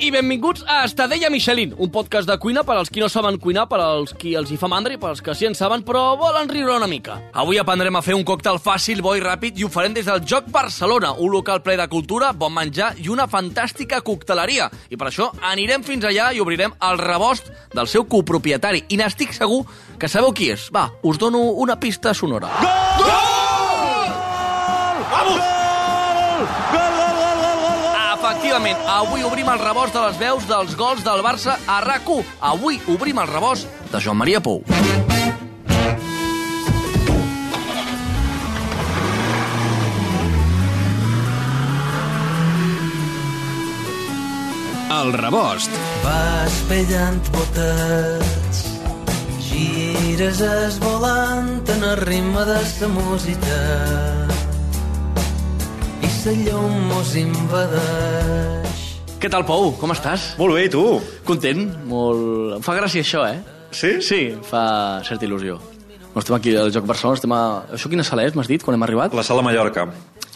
[0.00, 3.64] I benvinguts a Estadella Michelin, un podcast de cuina per als qui no saben cuinar,
[3.66, 6.12] per als qui els hi fa mandra i per als que sí en saben, però
[6.20, 7.16] volen riure una mica.
[7.34, 10.22] Avui aprendrem a fer un còctel fàcil, bo i ràpid i ho farem des del
[10.22, 14.70] Joc Barcelona, un local ple de cultura, bon menjar i una fantàstica cocteleria.
[14.88, 18.84] I per això anirem fins allà i obrirem el rebost del seu copropietari.
[18.94, 19.64] I n'estic segur
[19.98, 20.70] que sabeu qui és.
[20.70, 22.54] Va, us dono una pista sonora.
[28.48, 32.06] Efectivament, avui obrim el rebost de les veus dels gols del Barça a rac
[32.40, 34.62] Avui obrim el rebost de Joan Maria Pou.
[44.96, 45.76] El rebost.
[46.06, 48.62] Vas pellant botets,
[49.44, 54.17] gires esvolant en el ritme de sa música
[56.28, 58.80] sa llum mos invadeix.
[59.18, 59.70] Què tal, Pou?
[59.80, 60.34] Com estàs?
[60.36, 60.82] Molt bé, i tu?
[61.24, 61.62] Content?
[61.88, 62.58] Molt...
[62.58, 63.38] Em fa gràcia això, eh?
[63.72, 63.94] Sí?
[64.04, 65.56] Sí, em fa certa il·lusió.
[66.12, 67.40] No estem aquí al Joc Barcelona, estem a...
[67.78, 69.16] Això quina sala és, m'has dit, quan hem arribat?
[69.16, 69.86] La sala Mallorca,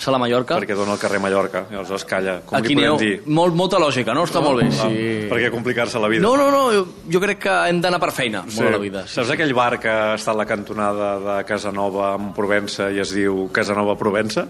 [0.03, 0.57] Sala Mallorca.
[0.59, 2.41] perquè dona al carrer Mallorca, i aleshores calla.
[2.45, 3.23] Com Aquí li podem dir?
[3.27, 4.25] molt, molta lògica, no?
[4.27, 5.29] Està molt bé, Ah, sí.
[5.31, 6.23] Per què complicar-se la vida?
[6.27, 9.07] No, no, no, jo, jo crec que hem d'anar per feina, molt a la vida.
[9.07, 13.49] Saps aquell bar que està a la cantonada de Casanova amb Provença i es diu
[13.53, 14.49] Casanova Provença?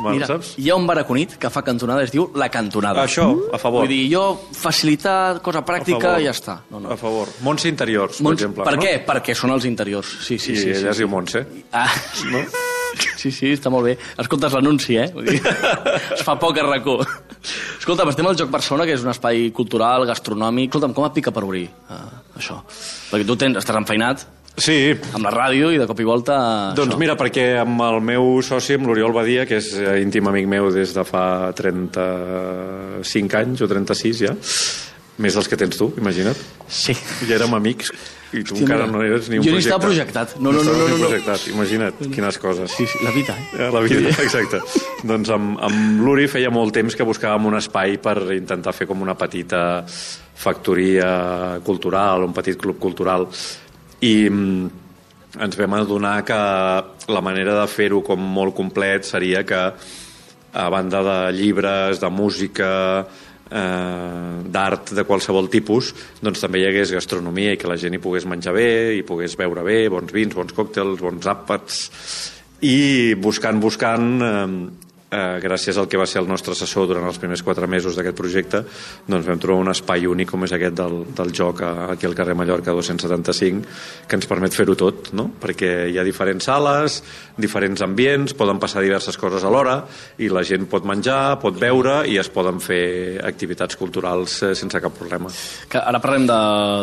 [0.00, 0.52] Bueno, Mira, saps?
[0.58, 3.02] hi ha un bar a Cunit que fa cantonada, es diu La Cantonada.
[3.04, 3.80] Això, a favor.
[3.82, 6.58] Vull dir, jo facilitar cosa pràctica i ja està.
[6.70, 6.92] No, no.
[6.92, 7.26] A favor.
[7.42, 8.64] Montse Interiors, per Mons- exemple.
[8.64, 8.82] per no?
[8.82, 9.04] què?
[9.04, 10.06] Perquè són els interiors.
[10.22, 10.68] Sí, sí, I sí.
[10.70, 11.46] ella sí, es diu Montse.
[11.72, 11.88] Ah,
[12.30, 12.38] No?
[13.20, 13.96] Sí, sí, està molt bé.
[14.20, 15.08] Escoltes l'anunci, eh?
[15.14, 15.40] Vull dir,
[16.16, 16.98] es fa poc a racó.
[17.78, 20.72] Escolta'm, estem al Joc Barcelona, que és un espai cultural, gastronòmic.
[20.72, 22.02] Escolta'm, com et pica per obrir uh,
[22.38, 22.60] això?
[23.12, 24.26] Perquè tu tens, estàs enfeinat
[24.58, 26.36] Sí, amb la ràdio i de cop i volta...
[26.74, 26.98] Doncs això.
[26.98, 30.66] mira, perquè amb el meu soci, amb l'Oriol Badia, que és eh, íntim amic meu
[30.74, 34.34] des de fa 35 anys o 36 ja,
[35.18, 36.38] més dels que tens tu, imagina't.
[36.70, 36.94] Sí.
[37.26, 37.90] Ja érem amics
[38.32, 38.92] i tu Hòstia, encara mira.
[38.92, 39.68] no eres ni un Jo ni projecte.
[39.68, 40.34] estava projectat.
[40.38, 41.06] No, no, no, no, no, no.
[41.08, 42.70] projectat, imagina't, quines coses.
[42.76, 43.66] Sí, sí, la vida, eh?
[43.66, 44.60] Eh, La vida, exacte.
[45.08, 49.00] doncs amb, amb l'Uri feia molt temps que buscàvem un espai per intentar fer com
[49.02, 49.84] una petita
[50.38, 53.26] factoria cultural, un petit club cultural.
[54.00, 54.68] I mm,
[55.42, 56.38] ens vam adonar que
[57.12, 59.58] la manera de fer-ho com molt complet seria que
[60.58, 63.06] a banda de llibres, de música,
[63.50, 65.92] eh, d'art de qualsevol tipus,
[66.22, 69.36] doncs també hi hagués gastronomia i que la gent hi pogués menjar bé, i pogués
[69.38, 71.80] beure bé, bons vins, bons còctels, bons àpats,
[72.66, 77.18] i buscant, buscant, eh, eh, gràcies al que va ser el nostre assessor durant els
[77.20, 78.62] primers quatre mesos d'aquest projecte,
[79.08, 82.36] doncs vam trobar un espai únic com és aquest del, del joc aquí al carrer
[82.38, 83.64] Mallorca 275,
[84.08, 85.28] que ens permet fer-ho tot, no?
[85.40, 87.00] perquè hi ha diferents sales,
[87.38, 89.80] diferents ambients, poden passar diverses coses alhora,
[90.18, 94.80] i la gent pot menjar, pot beure, i es poden fer activitats culturals eh, sense
[94.82, 95.32] cap problema.
[95.70, 96.38] Que ara parlem de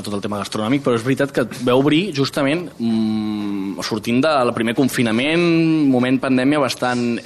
[0.06, 4.76] tot el tema gastronòmic, però és veritat que veu obrir justament mm, sortint del primer
[4.78, 5.44] confinament,
[5.92, 7.20] moment pandèmia bastant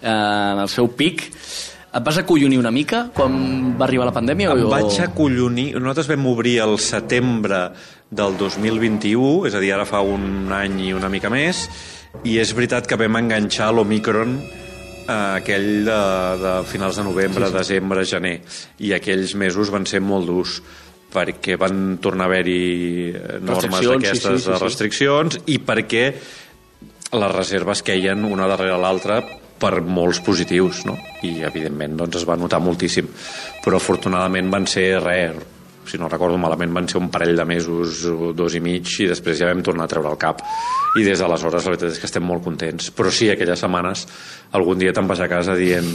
[0.00, 1.28] eh, en el seu pic.
[1.94, 3.34] Et vas acollonir una mica quan
[3.78, 4.50] va arribar la pandèmia?
[4.50, 4.70] Em o...
[4.72, 5.68] vaig acollonir...
[5.78, 7.68] Nosaltres vam obrir el setembre
[8.14, 11.68] del 2021, és a dir, ara fa un any i una mica més,
[12.26, 16.00] i és veritat que vam enganxar l'Omicron eh, aquell de,
[16.42, 17.58] de finals de novembre, sí, sí.
[17.58, 18.34] desembre, gener,
[18.82, 20.58] i aquells mesos van ser molt durs
[21.14, 22.62] perquè van tornar a haver-hi
[23.14, 24.62] eh, normes Restriccions, sí, d'aquestes sí, sí, sí.
[24.64, 26.04] restriccions i perquè
[27.14, 29.20] les reserves queien una darrere l'altra
[29.64, 30.98] per molts positius, no?
[31.24, 33.08] I, evidentment, doncs, es va notar moltíssim.
[33.64, 35.40] Però, afortunadament, van ser res,
[35.88, 38.04] si no recordo malament, van ser un parell de mesos,
[38.36, 40.44] dos i mig, i després ja vam tornar a treure el cap.
[41.00, 42.92] I des d'aleshores, la veritat és que estem molt contents.
[42.96, 44.06] Però sí, aquelles setmanes,
[44.56, 45.90] algun dia te'n vas a casa dient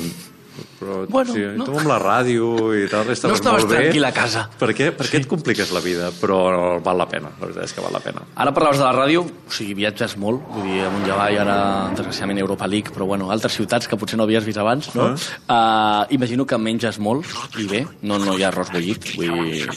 [0.80, 1.63] però Bueno, sí, no.
[1.66, 3.78] tu amb la ràdio i tal, estaves No estaves molt bé.
[3.84, 4.50] tranquil a casa.
[4.60, 6.10] Per què, per què et compliques la vida?
[6.19, 8.22] Però val la pena, la veritat és que val la pena.
[8.36, 11.57] Ara parlaves de la ràdio, o sigui, viatges molt, vull dir, amunt i avall, ara,
[11.96, 15.13] desgraciadament, Europa League, però bueno, altres ciutats que potser no havies vist abans, no?
[15.13, 17.25] Uh, imagino que menges molt
[17.60, 19.69] i bé, no, no hi ha arròs bullit, vull dir...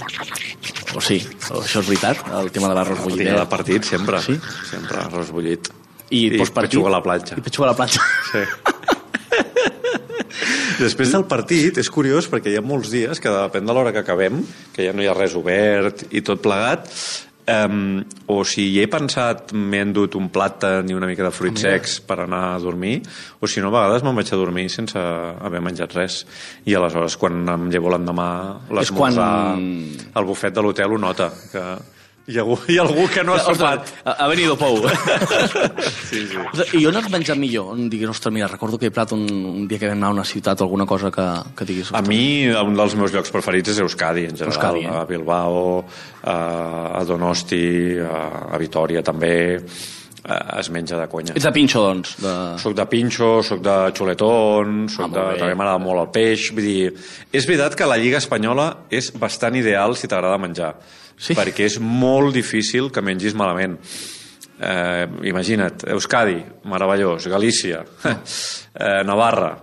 [0.94, 3.22] O sí, això és veritat, el tema de l'arròs El bullit.
[3.26, 4.20] dia de partit, sempre.
[4.20, 4.34] Sí?
[4.68, 5.70] Sempre, arròs bullit.
[6.12, 7.38] I, I postpartit- petxuga a la platja.
[7.38, 8.00] I petxuga a la platja.
[8.32, 8.42] Sí.
[10.82, 14.02] Després del partit, és curiós perquè hi ha molts dies que depèn de l'hora que
[14.02, 14.40] acabem,
[14.74, 16.88] que ja no hi ha res obert i tot plegat,
[17.42, 21.64] Um, o si hi he pensat, m'he endut un plàtan i una mica de fruits
[21.66, 23.00] secs per anar a dormir,
[23.42, 26.20] o si no, a vegades me'n vaig a dormir sense haver menjat res.
[26.70, 28.28] I aleshores, quan em llevo l'endemà,
[28.70, 29.26] l'esmorzar,
[29.58, 31.64] quan- el bufet de l'hotel ho nota, que
[32.26, 33.88] hi ha, algú, hi ha algú que no ha sopat.
[34.04, 34.78] Ha, venido Pou.
[36.08, 36.38] Sí, sí.
[36.78, 37.72] I on has menjat millor?
[37.74, 40.16] On diguis, ostres, mira, recordo que he plat un, un dia que vam anar a
[40.20, 41.26] una ciutat o alguna cosa que,
[41.58, 41.90] que diguis...
[41.90, 44.52] A ostres, mi, un dels meus llocs preferits és Euskadi, en general.
[44.54, 44.94] Euskadi, eh?
[45.00, 45.64] A Bilbao,
[46.22, 46.36] a,
[47.00, 47.64] a Donosti,
[48.06, 48.22] a,
[48.54, 49.34] a Vitoria també,
[50.22, 51.34] a, es menja de conya.
[51.34, 52.14] Ets de pinxo, doncs.
[52.22, 52.36] De...
[52.62, 55.28] Soc de pinxo, soc de xuletón, soc Ah, de...
[55.34, 55.38] bé.
[55.42, 56.50] també m'agrada molt el peix.
[56.54, 56.90] Vull dir,
[57.34, 60.76] és veritat que la Lliga Espanyola és bastant ideal si t'agrada menjar.
[61.22, 61.36] Sí.
[61.38, 63.78] Perquè és molt difícil que mengis malament.
[64.62, 66.36] Eh, imagina't, Euskadi,
[66.70, 69.54] meravellós, Galícia, eh, Navarra,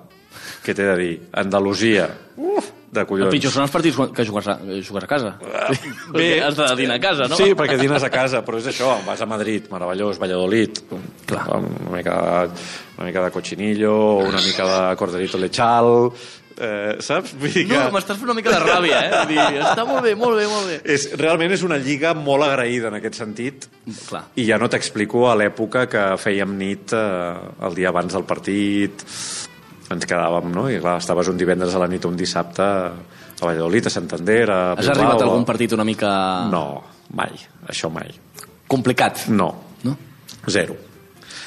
[0.63, 1.13] què t'he de dir?
[1.39, 3.31] Andalusia, uf, de El collons.
[3.31, 5.35] pitjor són els partits que jugues a, jugues a casa.
[6.15, 7.37] Bé, has de dinar a casa, no?
[7.39, 10.81] Sí, perquè dines a casa, però és això, vas a Madrid, meravellós, Valladolid,
[11.29, 11.45] Clar.
[11.59, 12.17] una mica,
[12.97, 13.95] una mica de cochinillo,
[14.25, 16.09] una mica de corderito lechal,
[16.59, 17.33] eh, saps?
[17.39, 19.11] Vull dir que No, m'estàs fent una mica de ràbia, eh?
[19.23, 20.77] Vull dir, està molt bé, molt bé, molt bé.
[20.93, 23.67] és, realment és una lliga molt agraïda en aquest sentit,
[24.09, 24.25] Clar.
[24.35, 29.05] i ja no t'explico a l'època que fèiem nit eh, el dia abans del partit,
[29.89, 30.67] ens quedàvem, no?
[30.69, 32.91] I clar, estaves un divendres a la nit o un dissabte a
[33.41, 36.11] Valladolid, a Santander, a Has Bilbao, arribat a a- algun partit una mica
[36.51, 36.83] No,
[37.15, 37.31] mai,
[37.67, 38.11] això mai.
[38.67, 39.27] complicat?
[39.29, 39.47] No,
[39.83, 39.95] No?
[40.47, 40.75] zero.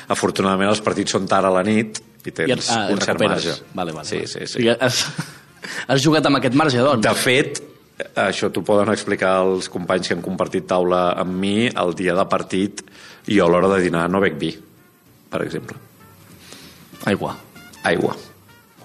[0.08, 3.20] Afortunadament els partits són tard a la nit i tens I et, ah, un cert
[3.22, 3.54] marge.
[3.74, 4.30] Vale, vale, sí, vale.
[4.30, 4.52] sí, O sí.
[4.58, 5.02] sigui, has,
[5.90, 7.04] has jugat amb aquest marge, doncs?
[7.06, 7.62] De fet,
[8.18, 12.26] això t'ho poden explicar els companys que han compartit taula amb mi el dia de
[12.30, 12.82] partit
[13.30, 14.52] i a l'hora de dinar no bec vi,
[15.30, 15.78] per exemple.
[17.10, 17.36] Aigua.
[17.88, 18.14] Aigua.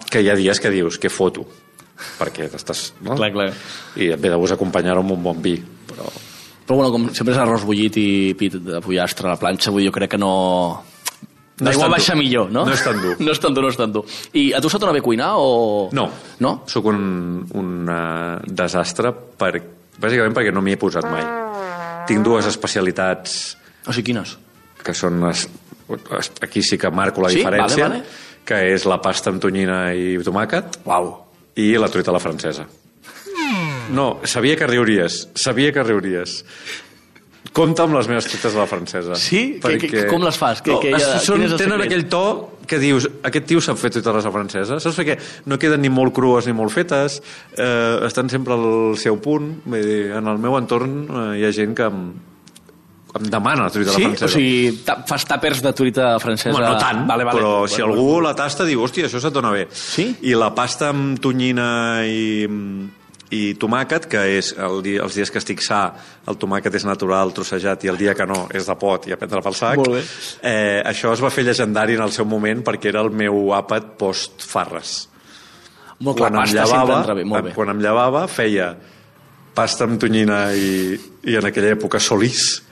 [0.10, 1.44] Que hi ha dies que dius, que foto,
[2.18, 2.92] perquè t'estàs...
[3.06, 3.18] No?
[3.18, 3.50] Clar, clar.
[3.98, 5.58] I et ve de gust acompanyar-ho amb un bon vi,
[5.90, 6.08] però...
[6.68, 9.86] Però bueno, com sempre és arròs bullit i pit de pollastre a la planxa, vull
[9.86, 10.32] dir, jo crec que no...
[11.60, 11.96] No L'aigua tan dur.
[11.98, 12.66] baixa millor, no?
[12.68, 13.16] No és tan dur.
[13.26, 14.04] No és tan dur, no és tan dur.
[14.38, 15.90] I a tu s'ha donat bé cuinar o...?
[15.98, 16.08] No.
[16.44, 16.52] No?
[16.70, 17.00] Sóc un,
[17.58, 19.56] un uh, desastre per,
[19.98, 21.26] bàsicament perquè no m'hi he posat mai.
[22.08, 23.56] Tinc dues especialitats
[23.88, 24.36] O sigui, quines?
[24.86, 25.18] que són...
[25.32, 25.48] Es,
[26.44, 27.40] aquí sí que marco la Sí?
[27.42, 28.44] diferència, Vale, vale.
[28.48, 31.10] que és la pasta amb tonyina i tomàquet Uau.
[31.58, 32.68] i la truita a la francesa.
[33.90, 36.42] No, sabia que riuries, sabia que riuries.
[37.58, 39.16] Compte amb les meves truites a la francesa.
[39.18, 39.58] Sí?
[39.64, 40.62] Que- que- com les fas?
[40.62, 42.24] Que- no, que ja- són, tenen aquell to
[42.68, 44.98] que dius, aquest tio sap fer truites a la francesa, saps?
[45.00, 45.18] Perquè
[45.48, 47.22] no queden ni molt crues ni molt fetes,
[47.58, 49.62] eh, estan sempre al seu punt.
[49.66, 52.02] Vull dir, en el meu entorn eh, hi ha gent que em,
[53.18, 54.02] em demana la truita Sí?
[54.04, 54.26] la francesa.
[54.26, 56.52] O sigui, ta fas tàpers de truita francesa...
[56.52, 57.40] Bueno, no tant, vale, vale.
[57.40, 57.94] però Bueno, si bueno.
[57.96, 59.68] algú la tasta diu, hòstia, això se't dona bé.
[59.72, 60.12] Sí?
[60.28, 62.46] I la pasta amb tonyina i,
[63.34, 65.82] i tomàquet, que és el dia, els dies que estic sa,
[66.30, 69.20] el tomàquet és natural, trossejat, i el dia que no, és de pot i a
[69.20, 69.82] prendre pel sac.
[69.82, 70.04] Molt bé.
[70.48, 73.98] Eh, això es va fer llegendari en el seu moment perquè era el meu àpat
[74.00, 75.00] post-farres.
[76.00, 77.58] Molt clar, quan em pasta sempre llevava, bé, molt bé.
[77.58, 78.72] quan em llevava, feia
[79.58, 80.94] pasta amb tonyina i,
[81.26, 82.64] i en aquella època solís,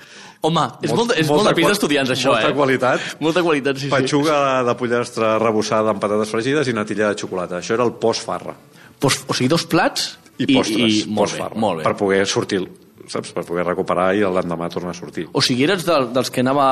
[0.45, 2.53] Home, és molt, és molta molt de pis d'estudiants, això, molta eh?
[2.53, 3.05] qualitat.
[3.23, 3.89] Molta qualitat, sí, sí.
[3.89, 4.35] Patxuga
[4.67, 7.63] de pollastre rebossada amb patates fregides i natilla de xocolata.
[7.63, 8.53] Això era el post-farra.
[9.01, 11.01] Pos, o sigui, dos plats I postres.
[11.05, 11.83] I, molt, bé, molt bé.
[11.87, 12.63] Per poder sortir,
[13.07, 13.31] saps?
[13.35, 15.27] Per poder recuperar i l'endemà tornar a sortir.
[15.33, 16.65] O sigui, eres del, dels que anava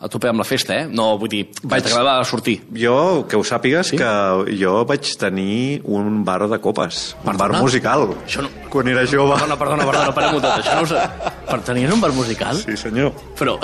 [0.00, 0.86] a tope amb la festa, eh?
[0.88, 2.54] No, vull dir, Vaig- t'agradava sortir.
[2.72, 3.98] Jo, que ho sàpigues, Sí?
[4.00, 7.16] que jo vaig tenir un bar de copes.
[7.20, 7.60] Un bar Perdona?
[7.62, 8.06] musical.
[8.26, 9.34] Això no- Quan era jove.
[9.36, 10.64] Perdona, perdona, perdona, parem-ho tot.
[10.64, 11.02] Això no ho sé.
[11.50, 12.56] Per tenir un bar musical?
[12.56, 13.12] Sí, senyor.
[13.38, 13.58] Però...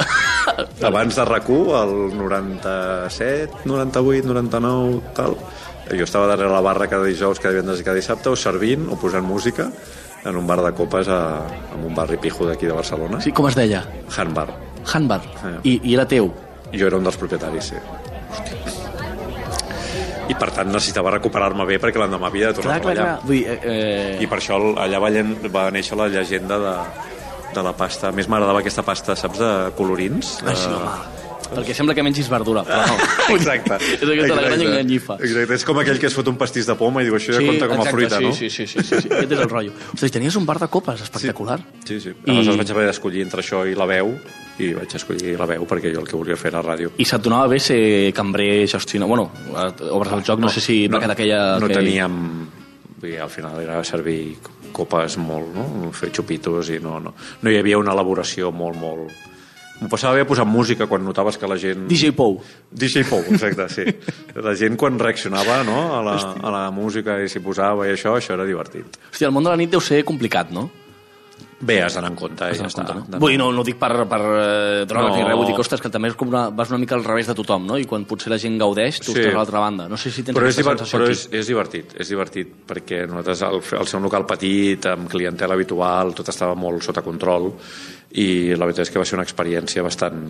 [0.82, 5.36] Abans de RAC1, el 97, 98, 99, tal,
[5.90, 8.96] jo estava darrere la barra cada dijous, cada divendres i cada dissabte, o servint o
[8.98, 9.68] posant música
[10.26, 11.20] en un bar de copes a,
[11.76, 13.20] en un barri pijo d'aquí de Barcelona.
[13.22, 13.84] Sí, com es deia?
[14.16, 14.48] Handbar.
[14.92, 15.20] Handbar.
[15.42, 15.52] Sí.
[15.62, 16.32] I, I era teu.
[16.74, 17.78] Jo era un dels propietaris, sí.
[20.26, 23.18] I per tant necessitava recuperar-me bé perquè l'endemà havia de tornar Clar, clar, a treballar.
[23.20, 23.26] clar.
[23.28, 25.10] Vull dir, eh, I per això allà va,
[25.54, 26.72] va néixer la llegenda de,
[27.54, 28.08] de la pasta.
[28.10, 30.40] A més m'agradava aquesta pasta, saps, de colorins?
[30.42, 31.25] Ai, sí, De- home.
[31.52, 32.96] Perquè sembla que mengis verdura, però no.
[33.36, 33.78] Exacte.
[33.96, 35.18] és aquesta la gran enganyifa.
[35.20, 35.58] Exacte.
[35.58, 37.68] És com aquell que es fot un pastís de poma i diu això ja compta
[37.70, 38.32] com a exacte, fruita, sí, no?
[38.34, 39.12] Sí, sí, sí, sí, sí.
[39.12, 39.76] Aquest és el rotllo.
[39.94, 41.60] Ostres, tenies un bar de copes espectacular.
[41.84, 42.10] Sí, sí.
[42.14, 44.12] I- Aleshores vaig haver d'escollir entre això i la veu
[44.58, 46.94] i vaig escollir la veu perquè jo el que volia fer era ràdio.
[46.96, 47.80] I se't donava bé ser
[48.16, 49.08] cambrer, gestionar...
[49.08, 49.30] Bueno,
[49.90, 51.58] obres el joc, no, sé si no, d'aquella...
[51.60, 51.74] no que...
[51.76, 52.20] teníem
[53.02, 54.36] dir, al final era servir
[54.72, 55.90] copes molt, no?
[55.96, 59.12] fer xupitos i no, no, no hi havia una elaboració molt, molt...
[59.76, 61.84] M'ho passava bé posant música quan notaves que la gent...
[61.90, 62.38] DJ Pou.
[62.72, 63.84] DJ Pou, exacte, sí.
[64.46, 68.14] La gent quan reaccionava no, a, la, a la música i s'hi posava i això,
[68.16, 68.96] això era divertit.
[69.10, 70.68] Hòstia, el món de la nit deu ser complicat, no?
[71.58, 72.44] Bé, has d'anar en compte.
[72.44, 73.10] Has i ja en compte, està.
[73.14, 73.18] no?
[73.22, 75.16] Vull dir, no, no ho dic per, per eh, drogues No.
[75.16, 77.04] ni res, vull dir que, ostres, que també és com una, vas una mica al
[77.06, 77.78] revés de tothom, no?
[77.80, 79.20] I quan potser la gent gaudeix, tu Sí.
[79.22, 79.88] estàs a l'altra banda.
[79.88, 83.42] No sé si tens però és, sensació però és, és divertit, és divertit, perquè nosaltres
[83.42, 87.54] al ser un local petit, amb clientela habitual, tot estava molt sota control,
[88.12, 90.20] i la veritat és que va ser una experiència bastant,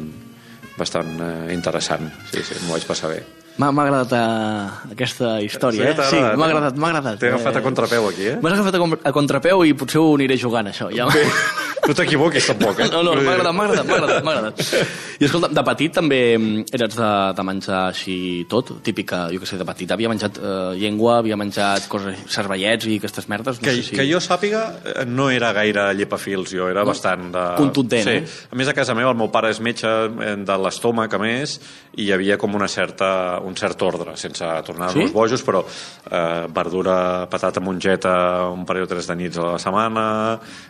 [0.78, 2.06] bastant eh, interessant.
[2.30, 3.24] Sí, sí, m'ho vaig passar bé.
[3.56, 6.08] M'ha agradat eh, aquesta història, Sí, eh?
[6.10, 6.50] Sí, m'ha eh?
[6.50, 7.20] agradat, m'ha agradat.
[7.22, 8.36] T'he agafat a contrapeu aquí, eh?
[8.42, 10.90] M'has agafat a, contrapeu i potser ho aniré jugant, això.
[10.92, 11.08] Ja.
[11.86, 12.88] No t'equivoquis tampoc, eh?
[12.94, 15.20] No, no, m'ha agradat, m'ha agradat, m'ha agradat, agradat.
[15.20, 18.16] I escolta, de petit també mm, eres de, de menjar així
[18.50, 18.74] tot?
[18.84, 22.98] Típica, jo que sé, de petit havia menjat eh, llengua, havia menjat coses, cervellets i
[23.00, 23.60] aquestes merdes?
[23.60, 23.96] No que, sé si...
[23.96, 27.30] que jo sàpiga, eh, no era gaire llepafils, jo era bastant...
[27.32, 27.46] De...
[27.60, 28.18] Contundent, sí.
[28.20, 28.52] eh?
[28.52, 31.58] A més, a casa meva, el meu pare és metge eh, de l'estómac, a més,
[31.96, 35.12] i hi havia com una certa, un cert ordre, sense tornar-nos Sí?
[35.14, 38.12] bojos, però eh, verdura, patata, mongeta,
[38.52, 40.06] un parell o tres de nits a la setmana,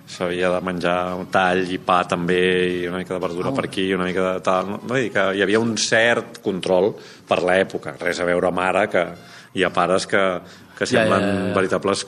[0.06, 2.38] s'havia de menjar un tall i pa també,
[2.83, 4.71] i una mica de verdura per aquí, una mica de tal...
[4.71, 4.80] No?
[4.95, 6.92] Dir que hi havia un cert control
[7.26, 9.02] per l'època, res a veure amb ara, que
[9.56, 10.23] hi ha pares que,
[10.78, 11.54] que Ja, ja, semblen ja, ja.
[11.56, 12.06] veritables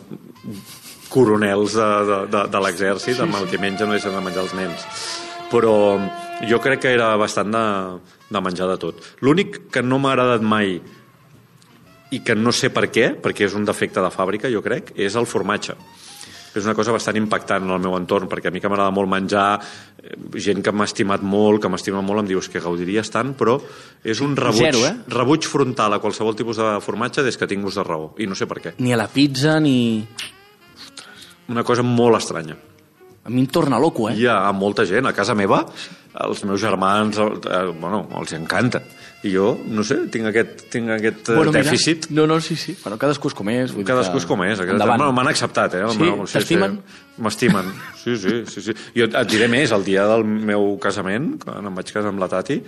[1.09, 4.55] coronels de, de, de, de l'exèrcit amb el que mengen no deixen de menjar els
[4.59, 4.85] nens
[5.49, 5.75] però
[6.45, 7.65] jo crec que era bastant de,
[8.29, 10.79] de menjar de tot l'únic que no m'ha agradat mai
[12.11, 15.17] i que no sé per què, perquè és un defecte de fàbrica, jo crec, és
[15.19, 15.75] el formatge.
[16.57, 19.11] És una cosa bastant impactant en el meu entorn, perquè a mi que m'agrada molt
[19.13, 19.61] menjar,
[20.01, 23.59] eh, gent que m'ha estimat molt, que m'estima molt, em dius que gaudiries tant, però
[24.03, 24.95] és un rebuig, Zero, eh?
[25.13, 28.35] rebuig frontal a qualsevol tipus de formatge des que tinc ús de raó, i no
[28.35, 28.75] sé per què.
[28.79, 30.07] Ni a la pizza, ni...
[31.49, 32.57] Una cosa molt estranya.
[33.29, 34.15] A mi em torna loco, eh?
[34.17, 35.67] Hi ha molta gent, a casa meva,
[36.25, 38.81] els meus germans, el- eh, bueno, els encanta.
[39.27, 42.07] I jo, no sé, tinc aquest, tinc aquest bueno, mira, dèficit.
[42.15, 42.77] No, no, sí, sí.
[42.85, 43.73] Bueno, cadascú és com és.
[43.75, 44.61] Vull Cadascú que- és com és.
[44.61, 44.97] Endavant.
[45.03, 45.81] bueno, M'han acceptat, eh?
[45.83, 45.99] el Sí?
[45.99, 46.77] meu- T'estimen?
[46.87, 47.23] Sí.
[47.27, 47.73] M'estimen.
[48.03, 48.73] Sí, sí, sí, sí.
[48.97, 52.29] Jo et diré més, el dia del meu casament, quan em vaig casar amb la
[52.29, 52.63] Tati,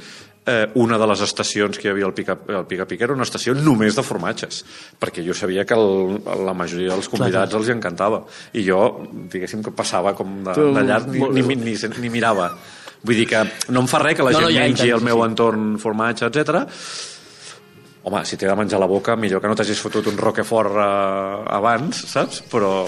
[0.47, 3.27] eh, una de les estacions que hi havia al Pica, al Pica Pica era una
[3.27, 4.65] estació només de formatges,
[5.01, 8.23] perquè jo sabia que el, la majoria dels convidats els hi encantava.
[8.57, 8.81] I jo,
[9.33, 12.51] diguéssim, que passava com de, de llarg, ni, ni, ni, ni, ni mirava.
[13.03, 15.07] Vull dir que no em fa res que la No, gent no, ja mengi al
[15.07, 15.29] meu sí.
[15.31, 16.61] entorn formatge, etc.
[18.05, 21.57] Home, si t'he de menjar la boca, millor que no t'hagis fotut un roquefort eh,
[21.57, 22.43] abans, saps?
[22.53, 22.85] Però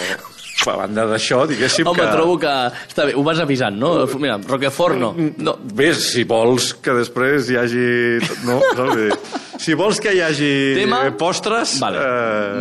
[0.71, 2.09] a banda d'això, diguéssim Home, que...
[2.13, 2.53] trobo que...
[2.89, 3.93] Està bé, ho vas avisant, no?
[4.23, 5.13] Mira, Roquefort no.
[5.17, 5.57] no.
[5.75, 7.87] Bé, si vols que després hi hagi...
[8.47, 9.33] No, saps?
[9.63, 11.03] Si vols que hi hagi Tema?
[11.09, 11.77] eh, postres...
[11.83, 12.01] Vale.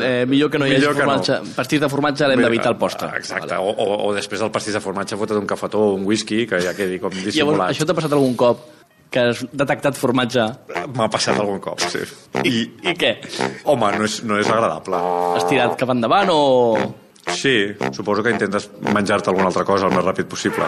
[0.01, 1.00] Eh, millor que no hi hagi que no.
[1.00, 1.39] formatge.
[1.55, 3.10] Pastís de formatge l'hem d'evitar el postre.
[3.17, 3.63] Exacte, Vale.
[3.63, 6.62] o, o, o després del pastís de formatge fotre't un cafetó o un whisky que
[6.62, 7.74] ja quedi com Llavors, dissimulat.
[7.74, 8.62] això t'ha passat algun cop
[9.12, 10.46] que has detectat formatge
[10.96, 12.00] M'ha passat algun cop, sí.
[12.48, 13.10] I, i què?
[13.67, 15.01] home, no és, no és agradable.
[15.36, 16.39] Has tirat cap endavant o...
[17.28, 17.54] Sí,
[17.94, 20.66] suposo que intentes menjar-te alguna altra cosa el més ràpid possible.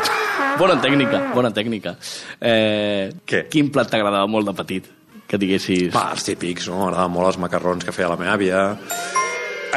[0.59, 1.95] Bona tècnica, bona tècnica.
[2.39, 3.47] Eh, Què?
[3.49, 4.91] Quin plat t'agradava molt de petit?
[5.27, 5.89] Que diguessis...
[5.95, 6.83] Va, els típics, no?
[6.83, 8.63] M'agradaven molt els macarrons que feia la meva àvia.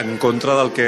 [0.01, 0.87] En contra del que...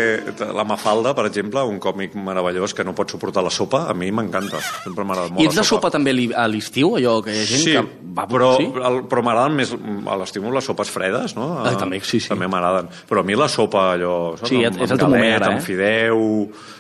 [0.55, 4.11] La Mafalda, per exemple, un còmic meravellós que no pot suportar la sopa, a mi
[4.13, 4.61] m'encanta.
[4.85, 6.95] Sempre m'ha agradat molt I ets de sopa també li- a l'estiu?
[6.99, 7.85] Allò que hi ha gent Sí, que...
[8.19, 8.67] Va, però, sí?
[8.69, 11.49] el, però m'agraden més a l'estiu les sopes fredes, no?
[11.65, 12.29] Ah, també, sí, sí.
[12.33, 12.89] També m'agraden.
[13.09, 14.17] Però a mi la sopa, allò...
[14.37, 14.51] saps?
[14.53, 15.57] Sí, amb, és el teu moment ara, eh?
[15.59, 16.27] amb fideu...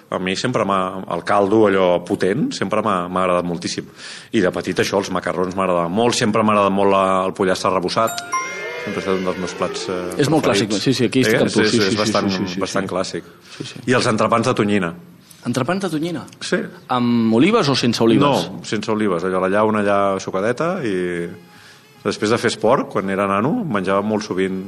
[0.08, 1.02] A mi sempre m'ha...
[1.12, 3.84] El caldo, allò potent, sempre m'ha agradat moltíssim.
[4.32, 6.16] I de petit això, els macarrons m'agradaven molt.
[6.16, 8.22] Sempre m'ha agradat molt la, el pollastre rebossat.
[8.88, 11.44] Sempre ha estat un dels meus plats eh, És molt clàssic, sí, sí, aquí estic
[11.44, 12.92] amb tu, És, sí, és, sí, sí, bastant, sí, sí, sí, bastant sí.
[12.94, 13.30] clàssic.
[13.58, 13.84] Sí, sí.
[13.90, 14.92] I els entrepans de tonyina.
[15.48, 16.24] Entrepans de tonyina?
[16.44, 16.58] Sí.
[16.96, 18.24] Amb olives o sense olives?
[18.24, 19.28] No, sense olives.
[19.28, 20.94] Allò, la llauna allà sucadeta i
[22.08, 24.58] després de fer esport, quan era nano, menjava molt sovint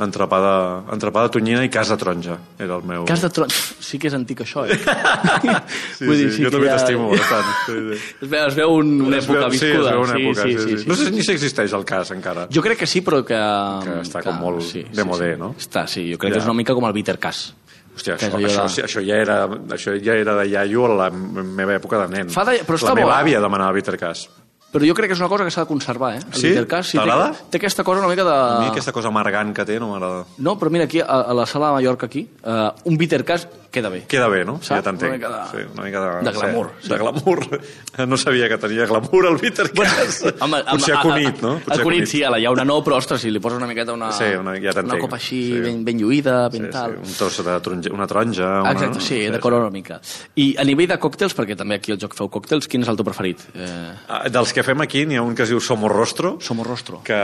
[0.00, 0.52] entrepà de,
[0.94, 2.36] entrepà de tonyina i cas de taronja.
[2.58, 3.04] Era el meu...
[3.08, 3.50] Cas de tron...
[3.50, 4.78] Sí que és antic, això, eh?
[6.00, 7.48] Sí, sí, jo que també ja- t'estimo bastant.
[7.66, 8.00] Sí, sí.
[8.24, 9.92] Es veu, es veu un, una Es veu- època sí, es viscuda.
[9.94, 12.46] veu una època, sí, sí, No sé ni si existeix el cas encara.
[12.52, 13.38] Jo crec que sí, però que...
[13.84, 15.54] Que està com molt de modé, no?
[15.58, 16.06] Està, sí.
[16.12, 16.38] Jo crec Ja.
[16.38, 17.50] que és una mica com el bitter cas.
[17.90, 19.40] Hòstia, Que això, això, de- sí, això, ja era,
[19.74, 22.30] això ja era de iaio a la meva època de nen.
[22.30, 23.18] Fa de- però està la meva bo.
[23.18, 24.28] àvia demanava bittercàs.
[24.70, 26.20] Però jo crec que és una cosa que s'ha de conservar, eh?
[26.30, 26.48] El Sí?
[26.48, 27.32] bitter cas, té, T'agrada?
[27.50, 28.30] té aquesta cosa una mica de...
[28.30, 30.24] A mi aquesta cosa amargant que té no m'agrada.
[30.38, 33.48] No, però mira, aquí, a, a la sala de Mallorca, aquí, uh, un bitter cas
[33.70, 34.04] queda bé.
[34.06, 34.56] Queda bé, no?
[34.60, 34.68] Saps?
[34.76, 35.10] Ja t'entenc.
[35.10, 36.24] Una mica de- Sí, una mica de...
[36.30, 37.60] de glamour, Sí, de glamour.
[38.06, 40.20] No sabia que tenia glamour el bittercàs.
[40.40, 41.56] Home, Potser a Cunit, no?
[41.66, 43.92] A, a, Cunit, sí, a la llauna no, però, ostres, si li poses una miqueta
[43.92, 45.60] una, Sí, una- ja una copa així, Sí.
[45.60, 46.92] ben, ben lluïda, ben Sí, tal.
[47.02, 48.48] sí, un tros de taronja, una taronja...
[48.62, 50.00] Una, Exacte, sí, decora una mica.
[50.36, 52.96] I a nivell de còctels, perquè també aquí al joc feu còctels, quin és el
[52.96, 53.40] teu preferit?
[53.54, 53.68] Eh,
[54.08, 57.00] Ah, Dels que que fem aquí n'hi ha un que es diu Somorrostro, Somorrostro.
[57.02, 57.16] que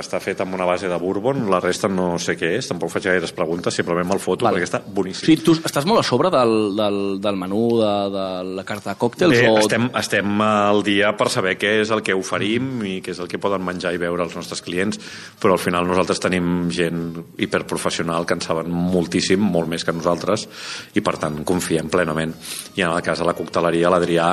[0.00, 3.04] està fet amb una base de bourbon, la resta no sé què és, tampoc faig
[3.04, 4.56] gaires preguntes, simplement me'l foto Vale.
[4.62, 5.26] perquè està boníssim.
[5.28, 8.24] Sí, tu estàs molt a sobre del, del, del menú, de, de
[8.58, 9.34] la carta de còctels?
[9.34, 9.58] Bé, o...
[9.62, 13.30] estem, estem al dia per saber què és el que oferim i què és el
[13.30, 15.00] que poden menjar i beure els nostres clients,
[15.40, 17.06] però al final nosaltres tenim gent
[17.38, 20.48] hiperprofessional que en saben moltíssim, molt més que nosaltres,
[20.94, 22.36] i per tant confiem plenament.
[22.76, 24.28] I en el cas de la cocteleria, l'Adrià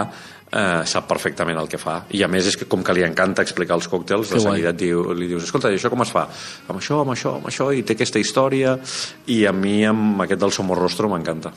[0.51, 2.01] eh, sap perfectament el que fa.
[2.11, 4.73] I a més és que com que li encanta explicar els còctels, Que de seguida
[4.77, 6.27] diu, li dius, escolta, i això com es fa?
[6.67, 8.77] Amb això, amb això, amb això, i té aquesta història,
[9.27, 11.53] i a mi amb aquest del Somorrostro m'encanta.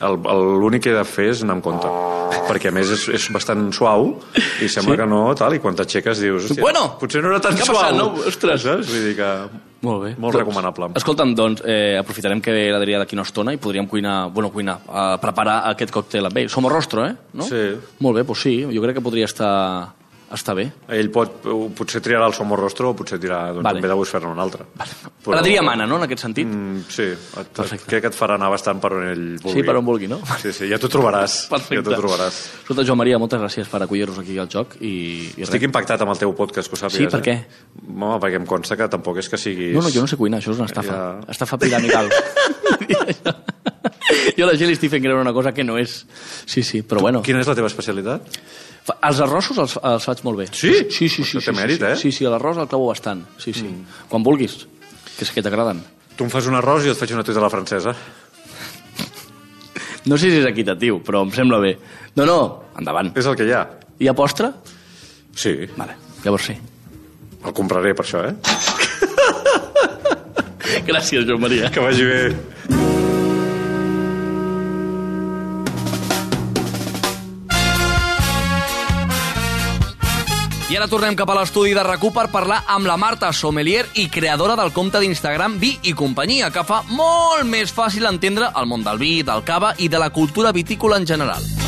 [0.00, 1.88] L'únic que he de fer és anar amb compte,
[2.50, 4.10] perquè a més és, és bastant suau
[4.60, 4.98] i sembla Sí?
[5.00, 7.74] que no, tal, i quan t'aixeques dius, hòstia, Bueno, potser no era tan suau.
[7.74, 8.10] passat, no?
[8.28, 8.60] Ostres.
[8.62, 8.90] Saps?
[8.92, 9.30] Vull dir que
[9.82, 10.14] Molt bé.
[10.18, 10.90] molt recomanable.
[10.96, 14.80] Escolta'm, doncs, eh, aprofitarem que ve l'Adrià d'aquí una estona i podríem cuinar, bueno, cuinar,
[14.86, 16.48] eh, preparar aquest còctel amb ell.
[16.50, 17.14] Som rostro, eh?
[17.32, 17.44] No?
[17.44, 17.76] Sí.
[18.00, 19.94] Molt bé, doncs sí, jo crec que podria estar,
[20.34, 20.64] estar bé.
[20.90, 21.44] Ell pot,
[21.76, 23.68] potser triarà el Somorrostro o potser dirà, doncs Vale.
[23.68, 23.78] vale.
[23.78, 24.66] en ve de gust fer-ne un altre.
[24.74, 25.36] Però...
[25.36, 26.48] L'Adrià mana, no?, en aquest sentit.
[26.50, 27.86] Mm, sí, et, Perfecte.
[27.86, 29.60] crec que et farà anar bastant per on ell vulgui.
[29.60, 30.18] Sí, per on vulgui, no?
[30.42, 31.38] Sí, sí, ja t'ho trobaràs.
[31.52, 31.78] Perfecte.
[31.78, 32.40] Ja t'ho trobaràs.
[32.62, 34.94] Escolta, Joan Maria, moltes gràcies per acollir-nos aquí al joc i,
[35.36, 37.06] i Estic impactat amb el teu podcast, que ho sàpigues.
[37.06, 37.36] Sí, per què?
[37.36, 37.66] Eh?
[37.86, 39.74] Home, perquè em consta que tampoc és que siguis...
[39.76, 40.92] No, no, jo no sé cuinar, això és una estafa.
[40.92, 41.30] Ja.
[41.36, 42.10] Estafa piramidal.
[44.36, 46.04] jo a la gent li estic fent creure una cosa que no és.
[46.46, 47.22] Sí, sí, però bueno.
[47.26, 48.38] Quina és la teva especialitat?
[48.86, 50.48] Fa- Els arrossos els, els faig molt bé.
[50.52, 50.72] Sí?
[50.90, 51.26] Sí, sí, sí.
[51.26, 51.96] Això té sí, mèrit, sí, eh?
[52.04, 53.24] Sí, sí, l'arròs el clavo bastant.
[53.42, 53.66] Sí, sí.
[53.66, 54.06] Mm.
[54.12, 54.60] Quan vulguis,
[55.18, 55.82] que sé que t'agraden.
[56.16, 57.96] Tu em fas un arròs i jo et faig una tuita a la francesa.
[60.06, 61.74] No sé si és equitatiu, però em sembla bé.
[62.14, 62.38] No, no,
[62.78, 63.10] endavant.
[63.18, 63.64] És el que hi ha.
[63.98, 64.52] Hi ha postre?
[65.36, 66.54] Sí, Vale, llavors sí.
[67.44, 68.34] el compraré per això, eh?
[70.86, 71.68] Gràcies, Joan Maria.
[71.74, 72.20] Que vagi bé.
[80.66, 84.08] I ara tornem cap a l'estudi de RAC1 per parlar amb la Marta Sommelier i
[84.10, 88.82] creadora del compte d'Instagram Vi i companyia, que fa molt més fàcil entendre el món
[88.82, 91.65] del vi, del cava i de la cultura vitícola en general.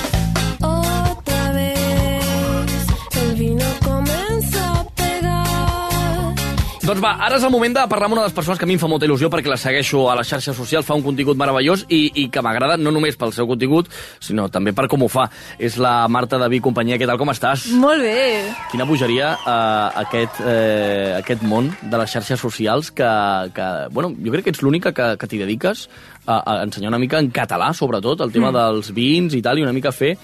[6.89, 8.69] Doncs va, ara és el moment de parlar amb una de les persones que a
[8.69, 11.37] mi em fa molta il·lusió perquè la segueixo a les xarxes socials, fa un contingut
[11.37, 13.91] meravellós i, i que m'agrada no només pel seu contingut,
[14.25, 15.27] sinó també per com ho fa.
[15.61, 16.97] És la Marta i companyia.
[16.97, 17.67] Què tal, com estàs?
[17.77, 18.41] Molt bé.
[18.73, 23.13] Quina bogeria eh, aquest, eh, aquest món de les xarxes socials que,
[23.53, 25.91] que bueno, jo crec que ets l'única que, que t'hi dediques
[26.25, 28.63] a, a ensenyar una mica en català, sobretot, el tema mm.
[28.63, 30.15] dels vins i tal, i una mica fer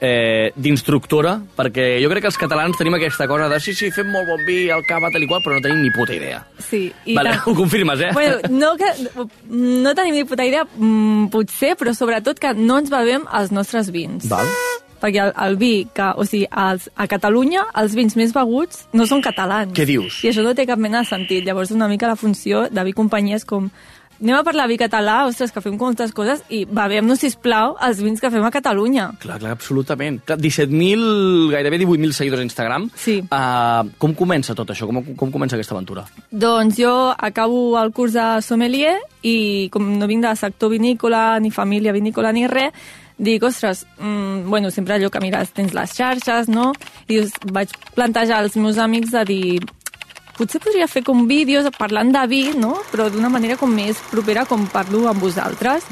[0.00, 4.10] eh, d'instructora, perquè jo crec que els catalans tenim aquesta cosa de sí, sí, fem
[4.12, 6.42] molt bon vi, el cava, tal i qual, però no tenim ni puta idea.
[6.68, 6.86] Sí.
[7.16, 7.44] Vale, tant.
[7.50, 8.12] ho confirmes, eh?
[8.16, 8.92] Bueno, no, que,
[9.50, 13.92] no tenim ni puta idea, mm, potser, però sobretot que no ens bevem els nostres
[13.94, 14.28] vins.
[14.30, 14.50] Val.
[14.96, 19.04] Perquè el, el vi, que, o sigui, els, a Catalunya, els vins més beguts no
[19.08, 19.74] són catalans.
[19.76, 20.22] Què dius?
[20.24, 21.44] I això no té cap mena de sentit.
[21.44, 23.68] Llavors, una mica la funció de vi companyia és com
[24.20, 28.20] anem a parlar vi català, ostres, que fem moltes coses, i bevem-nos, sisplau, els vins
[28.22, 29.10] que fem a Catalunya.
[29.22, 30.20] Clar, clar, absolutament.
[30.26, 32.90] Clar, 17.000, gairebé 18.000 seguidors a Instagram.
[32.96, 33.18] Sí.
[33.26, 34.88] Uh, com comença tot això?
[34.90, 36.06] Com, com comença aquesta aventura?
[36.30, 41.50] Doncs jo acabo el curs de sommelier i com no vinc de sector vinícola, ni
[41.50, 42.72] família vinícola, ni res,
[43.18, 46.72] dic, ostres, mm, bueno, sempre allò que mires, tens les xarxes, no?
[47.08, 49.60] I us vaig plantejar als meus amics de dir,
[50.36, 52.76] potser podria fer com vídeos parlant de vi, no?
[52.92, 55.86] Però d'una manera com més propera com parlo amb vosaltres.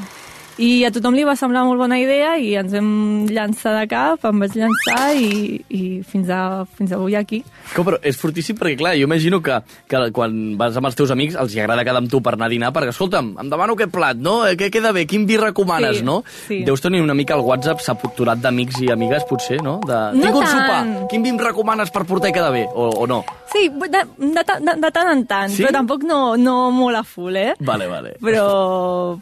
[0.54, 4.22] I a tothom li va semblar molt bona idea i ens vam llançar de cap,
[4.28, 7.40] em vaig llançar i, i fins, a, fins avui aquí.
[7.72, 9.57] Com, però és fortíssim perquè, clar, jo imagino que,
[9.90, 12.46] que quan vas amb els teus amics els hi agrada quedar amb tu per anar
[12.46, 14.37] a dinar, perquè, escolta'm, em demano aquest plat, no?
[14.46, 15.09] Eh, Què queda bé?
[15.11, 16.20] Quin vi recomanes, Sí, no?
[16.46, 16.61] sí.
[16.62, 19.80] Deus tenir una mica el WhatsApp saputurat d'amics i amigues, potser, no?
[19.83, 20.54] De, No Tinc un tant.
[20.54, 22.62] sopar, quin vi em recomanes per portar i quedar bé?
[22.70, 23.24] O, o no?
[23.55, 23.88] Sí, de,
[24.19, 25.62] de, de, de tant en tant, Sí?
[25.62, 27.53] però tampoc no, no molt a full, eh?
[27.62, 28.17] Vale, vale.
[28.25, 28.47] Però,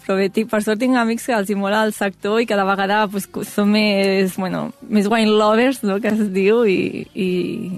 [0.01, 2.65] però bé, tinc, per sort tinc amics que els hi mola el sector i cada
[2.69, 7.29] vegada pues, són més, bueno, més wine lovers, no?, que es diu, i, i,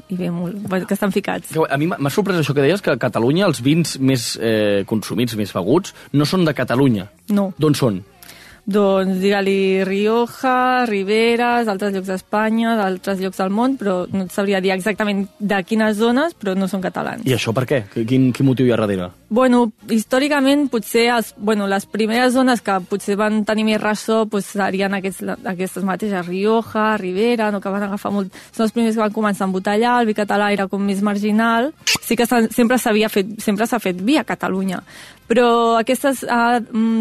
[0.09, 1.53] i bé, molt, que estan ficats.
[1.59, 5.35] A mi m'ha sorprès això que deies, que a Catalunya els vins més eh, consumits,
[5.37, 7.09] més beguts, no són de Catalunya.
[7.35, 7.51] No.
[7.59, 8.05] D'on són?
[8.65, 14.63] Doncs digue-li Rioja, Riberes, d'altres llocs d'Espanya, d'altres llocs del món, però no et sabria
[14.65, 17.27] dir exactament de quines zones, però no són catalans.
[17.29, 17.83] I això per què?
[17.93, 19.11] Quin, quin motiu hi ha darrere?
[19.35, 24.47] Bueno, històricament, potser els, bueno, les primeres zones que potser van tenir més ressò pues,
[24.55, 28.37] serien aquests, aquestes mateixes, Rioja, Ribera, no, que van agafar molt...
[28.55, 31.73] Són els primers que van començar a embotellar, el vi català era com més marginal.
[32.05, 34.79] Sí que s'ha- sempre s'havia fet, sempre s'ha fet vi a Catalunya,
[35.27, 35.49] però
[35.81, 36.61] aquestes uh,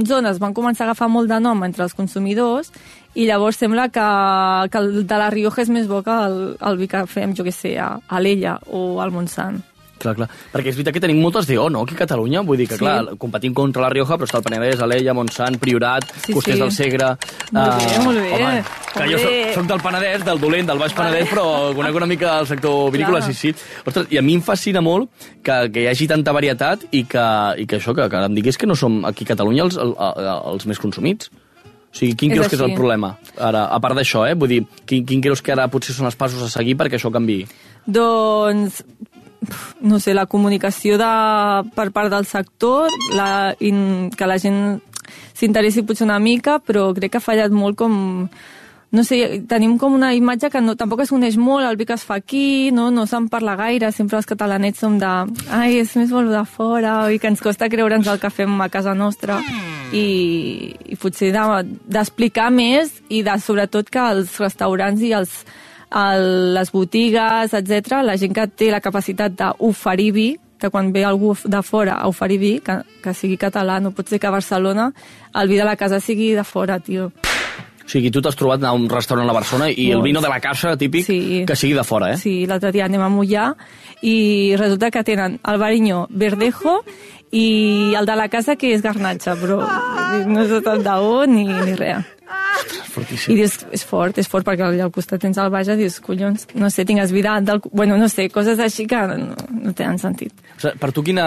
[0.10, 2.72] zones van començar a agafar molt de nom entre els consumidors
[3.14, 4.08] i llavors sembla que,
[4.74, 7.46] que el de la Rioja és més bo que el, el vi que fem, jo
[7.46, 9.60] què sé, a, a l'Ella o al Montsant.
[10.04, 10.28] Clar, clar.
[10.52, 12.42] Perquè és veritat que tenim moltes DO, no?, aquí a Catalunya.
[12.44, 12.84] Vull dir que, Sí.
[12.84, 16.62] clar, competim contra la Rioja, però està el Penedès, Alella, Montsant, Priorat, Sí, Costers sí.
[16.62, 17.12] del Segre...
[17.54, 18.32] Molt bé, eh, molt bé.
[18.34, 18.64] Home,
[18.94, 21.46] que jo soc, soc del Penedès, del dolent, del Baix Penedès, però
[21.78, 23.54] conec una mica el sector vinícola, sí, sí.
[23.86, 25.10] Ostres, i a mi em fascina molt
[25.42, 27.24] que, que hi hagi tanta varietat i que,
[27.64, 29.96] i que això, que, que em digués que no som aquí a Catalunya els, el,
[29.96, 31.32] el, els més consumits.
[31.94, 32.76] O sigui, quin És creus que és el així.
[32.80, 33.12] problema?
[33.38, 34.34] Ara, a part d'això, eh?
[34.34, 37.12] Vull dir, quin, quin creus que ara potser són els passos a seguir perquè això
[37.14, 37.44] canvi?
[37.86, 38.80] Doncs,
[39.82, 41.12] no sé, la comunicació de,
[41.76, 44.82] per part del sector, la, in, que la gent
[45.34, 48.28] s'interessi potser una mica, però crec que ha fallat molt com...
[48.94, 51.96] No sé, tenim com una imatge que no, tampoc es coneix molt, el vi que
[51.98, 55.10] es fa aquí, no, no se'n parla gaire, sempre els catalanets som de
[55.50, 58.68] ai, és més bo de fora, i que ens costa creure'ns el que fem a
[58.70, 59.40] casa nostra,
[59.98, 65.40] i, i potser de- d'explicar més, i de, sobretot que els restaurants i els,
[65.94, 70.28] el, les botigues, etc, la gent que té la capacitat d'oferir vi,
[70.60, 74.08] que quan ve algú de fora a oferir vi, que, que sigui català, no pot
[74.08, 74.92] ser que a Barcelona
[75.36, 77.12] el vi de la casa sigui de fora, tio.
[77.84, 80.06] O sigui, tu t'has trobat a un restaurant a Barcelona i el Molts.
[80.08, 81.44] vino de la casa típic Sí.
[81.46, 82.18] que sigui de fora, eh?
[82.18, 83.50] Sí, l'altre dia anem a Mollà
[84.02, 86.80] i resulta que tenen el Barinyó Verdejo
[87.32, 89.60] i el de la casa que és garnatxa, però
[90.30, 92.06] no és tot d'on ni, ni res.
[92.94, 93.34] Fortíssim.
[93.34, 96.70] I dius, és fort, és fort, perquè al costat tens el Baja, dius, collons, no
[96.70, 97.62] sé, tingues vida del...
[97.72, 100.34] Bueno, no sé, coses així que no, no tenen sentit.
[100.58, 101.26] O sigui, per tu quina...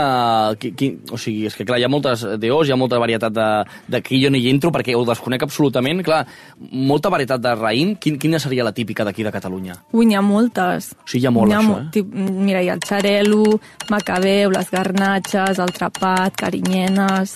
[0.61, 3.35] Qui, qui, o sigui, és que clar, hi ha moltes DOs, hi ha molta varietat
[3.35, 3.49] de...
[3.97, 6.05] D'aquí jo no hi entro perquè ho desconec absolutament.
[6.07, 6.23] Clar,
[6.71, 7.97] molta varietat de raïm.
[8.03, 9.81] Quin, quina seria la típica d'aquí de Catalunya?
[9.92, 10.92] Ui, n'hi ha moltes.
[10.95, 11.90] O sigui, hi ha molt, ha això, eh?
[11.99, 13.59] Tip, mira, hi ha el xarelo,
[13.92, 17.35] macabeu, les garnatxes, el trapat, carinyenes,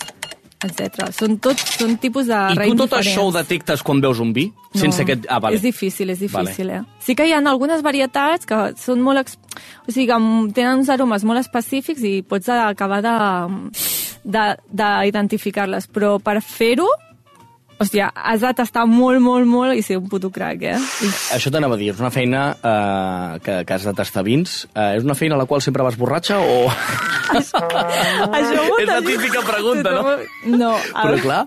[0.63, 1.07] etc.
[1.15, 3.07] Són tots són tipus de I tu tot diferents.
[3.07, 4.47] això ho detectes quan veus un vi?
[4.73, 5.25] Sense aquest...
[5.29, 5.55] Ah, vale.
[5.57, 6.81] És difícil, és difícil, Vale.
[6.85, 6.99] eh?
[7.03, 9.19] Sí que hi ha algunes varietats que són molt...
[9.25, 9.37] Ex...
[9.87, 10.19] O sigui, que
[10.55, 13.15] tenen uns aromes molt específics i pots acabar de
[14.23, 16.87] de- d'identificar-les, però per fer-ho,
[17.81, 20.77] hòstia, has de tastar molt, molt, molt i ser un puto crac, eh?
[21.35, 24.61] Això t'anava a dir, és una feina eh, que, que has de tastar vins.
[24.71, 26.67] Eh, és una feina a la qual sempre vas borratxa o...
[27.31, 30.17] Això és la típica pregunta, no?
[30.57, 31.41] No, a Però clar,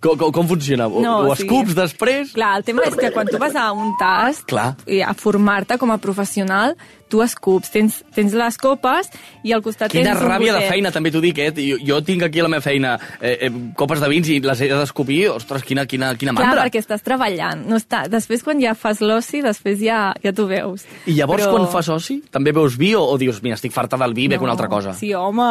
[0.00, 0.88] com, com, com funciona?
[0.88, 1.44] O, No, ho sí.
[1.44, 2.32] escups després?
[2.36, 4.72] Clar, el tema és que quan tu vas a un tast Clar.
[4.90, 6.74] i a formar-te com a professional,
[7.10, 9.10] tu escups, tens, tens les copes
[9.42, 11.50] i al costat Quina tens un ràbia de feina, també t'ho dic, eh?
[11.56, 14.62] Jo, jo tinc aquí a la meva feina eh, eh, copes de vins i les
[14.62, 15.20] he d'escopir.
[15.34, 16.66] Ostres, quina, quina, quina Clar, mandra.
[16.68, 17.66] perquè estàs treballant.
[17.68, 18.04] No està...
[18.10, 20.86] Després, quan ja fas l'oci, després ja, ja t'ho veus.
[21.06, 23.98] I llavors, Però- quan fas oci, també veus vi o, o dius, mira, estic farta
[24.00, 24.36] del vi, no.
[24.36, 24.94] bec una altra cosa?
[24.96, 25.50] Sí, home,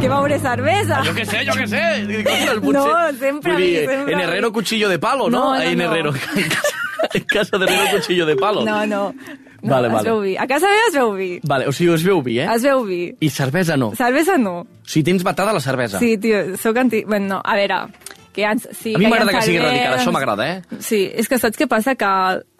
[0.00, 1.02] que veuré cervesa.
[1.06, 1.84] Jo què sé, jo què sé.
[2.24, 2.74] Ostres, potser...
[2.74, 5.38] No, sempre dir, vi, sempre en Herrero cuchillo de palo, no?
[5.38, 5.84] No, no, en no.
[5.84, 6.14] Herrero.
[7.14, 8.64] en casa de Herrero cuchillo de palo.
[8.64, 9.14] No, no.
[9.64, 10.10] No Vale, es vale.
[10.10, 10.36] veu vi.
[10.36, 11.30] A casa meva es veu vi.
[11.42, 12.48] Vale, o sigui, es veu vi, eh?
[12.54, 13.02] Es veu vi.
[13.18, 13.92] I cervesa no.
[13.96, 14.58] Cervesa no.
[14.60, 15.98] O sigui, tens batada la cervesa.
[15.98, 17.04] Sí, tio, sóc anti...
[17.08, 17.78] Bueno, no, a veure,
[18.34, 19.78] que hi ha, sí, A mi m'agrada que sigui cerveses.
[19.78, 20.78] radical, això m'agrada, eh?
[20.82, 21.94] Sí, és que saps què passa?
[21.94, 22.08] Que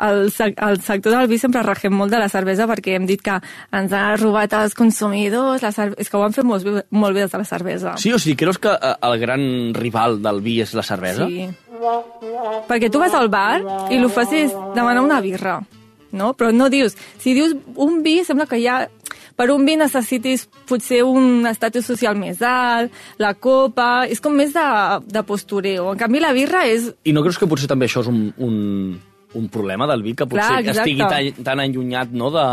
[0.07, 3.35] el, el sector del vi sempre regem molt de la cervesa perquè hem dit que
[3.75, 5.99] ens ha robat els consumidors, la cerve...
[5.99, 7.97] és que ho han fet molt bé, molt bé des de la cervesa.
[7.99, 11.27] Sí, o sigui, creus que eh, el gran rival del vi és la cervesa?
[11.27, 11.51] Sí.
[12.71, 13.59] Perquè tu vas al bar
[13.91, 15.59] i el fas és demanar una birra,
[16.15, 16.33] no?
[16.39, 16.97] Però no dius...
[17.21, 18.85] Si dius un vi, sembla que ja...
[19.35, 24.07] Per un vi necessitis potser un estatus social més alt, la copa...
[24.07, 24.67] És com més de,
[25.11, 25.89] de postureo.
[25.91, 26.93] En canvi, la birra és...
[27.03, 28.55] I no creus que potser també això és un, un,
[29.35, 30.87] un problema del vi, que potser Clar, exacte.
[30.87, 32.47] estigui tan, tan allunyat, no?, de,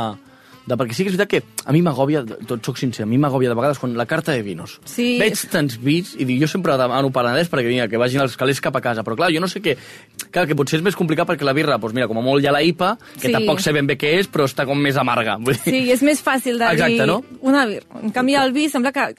[0.67, 0.76] de...
[0.78, 3.50] Perquè sí que és veritat que a mi m'agòbia, tot soc sincer, a mi m'agòbia
[3.50, 4.80] de vegades quan la carta de vinos.
[4.86, 5.17] Sí.
[5.19, 8.62] Veig tants vins i dic, jo sempre demano Penedès perquè vinga, que vagin els calés
[8.62, 9.04] cap a casa.
[9.04, 9.76] Però clar, jo no sé què...
[10.32, 12.47] Clar, que potser és més complicat perquè la birra, doncs mira, com a molt hi
[12.47, 13.34] ha la IPA, que Sí.
[13.34, 15.38] tampoc sé ben bé què és, però està com més amarga.
[15.41, 17.21] Vull dir, Sí, és més fàcil de Exacte, dir no?
[17.41, 18.00] una birra.
[18.04, 19.10] En canvi, el vi sembla que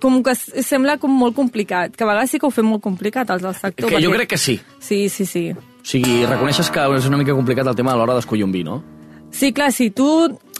[0.00, 3.28] com que sembla com molt complicat, que a vegades sí que ho fem molt complicat,
[3.34, 3.90] els del sector.
[3.90, 4.60] que jo perquè- crec que sí.
[4.78, 5.50] Sí, sí, sí.
[5.50, 8.62] O sigui, reconeixes que és una mica complicat el tema a l'hora d'escollir un vi,
[8.62, 8.76] no?
[9.38, 10.06] Sí, clar, si tu...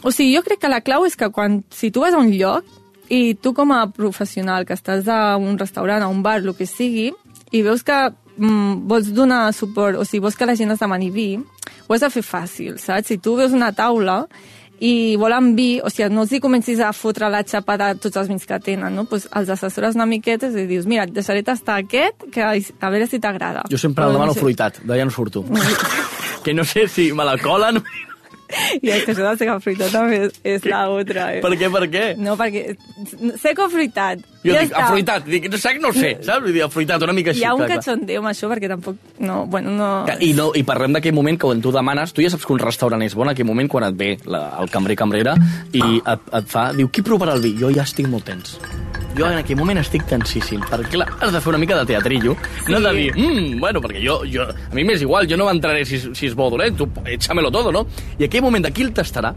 [0.01, 2.29] O sigui, jo crec que la clau és que quan, si tu vas a un
[2.31, 2.63] lloc
[3.11, 6.63] i tu com a professional que estàs a un restaurant, a un bar, el que
[6.69, 7.09] sigui,
[7.51, 7.97] i veus que
[8.37, 12.05] mm, vols donar suport, o sigui, vols que la gent es demani vi, ho has
[12.05, 13.11] de fer fàcil, saps?
[13.11, 14.21] Si tu veus una taula
[14.79, 18.21] i volen vi, o sigui, no els hi comencis a fotre la xapa de tots
[18.21, 19.03] els vins que tenen, no?
[19.09, 23.11] Pues els assessores una miqueta i dius, mira, et deixaré tastar aquest, que a veure
[23.11, 23.67] si t'agrada.
[23.67, 24.45] Jo sempre Però demano no sé.
[24.45, 25.43] fruitat, d'allà no surto.
[26.45, 27.83] que no sé si me la colen...
[28.83, 31.41] I és que això de seca fruitat també és, és la otra, eh?
[31.43, 32.03] Per què, per què?
[32.19, 32.73] No, perquè
[33.41, 34.23] seco fruitat.
[34.43, 34.85] Jo ja dic, està.
[34.87, 36.43] afruitat, dic, no sé, no sé, saps?
[36.45, 37.43] Vull dir, afruitat, una mica així.
[37.43, 37.77] Hi ha un clar.
[37.77, 38.99] cachondeo amb això, perquè tampoc...
[39.19, 39.89] No, bueno, no...
[40.15, 42.63] I, no, I parlem d'aquell moment que quan tu demanes, tu ja saps que un
[42.63, 45.35] restaurant és bon, aquell moment quan et ve la, el cambrer cambrera
[45.73, 47.57] i et, et fa, diu, qui provarà el vi?
[47.59, 48.57] Jo ja estic molt tens.
[49.19, 52.37] Jo en aquell moment estic tensíssim, perquè clar, has de fer una mica de teatrillo,
[52.39, 52.71] sí.
[52.71, 55.81] no de dir, mmm, bueno, perquè jo, jo, a mi m'és igual, jo no m'entraré
[55.83, 57.83] si, si és bo o dolent, tu échamelo todo, no?
[58.15, 59.33] I aquell moment de qui el tastarà,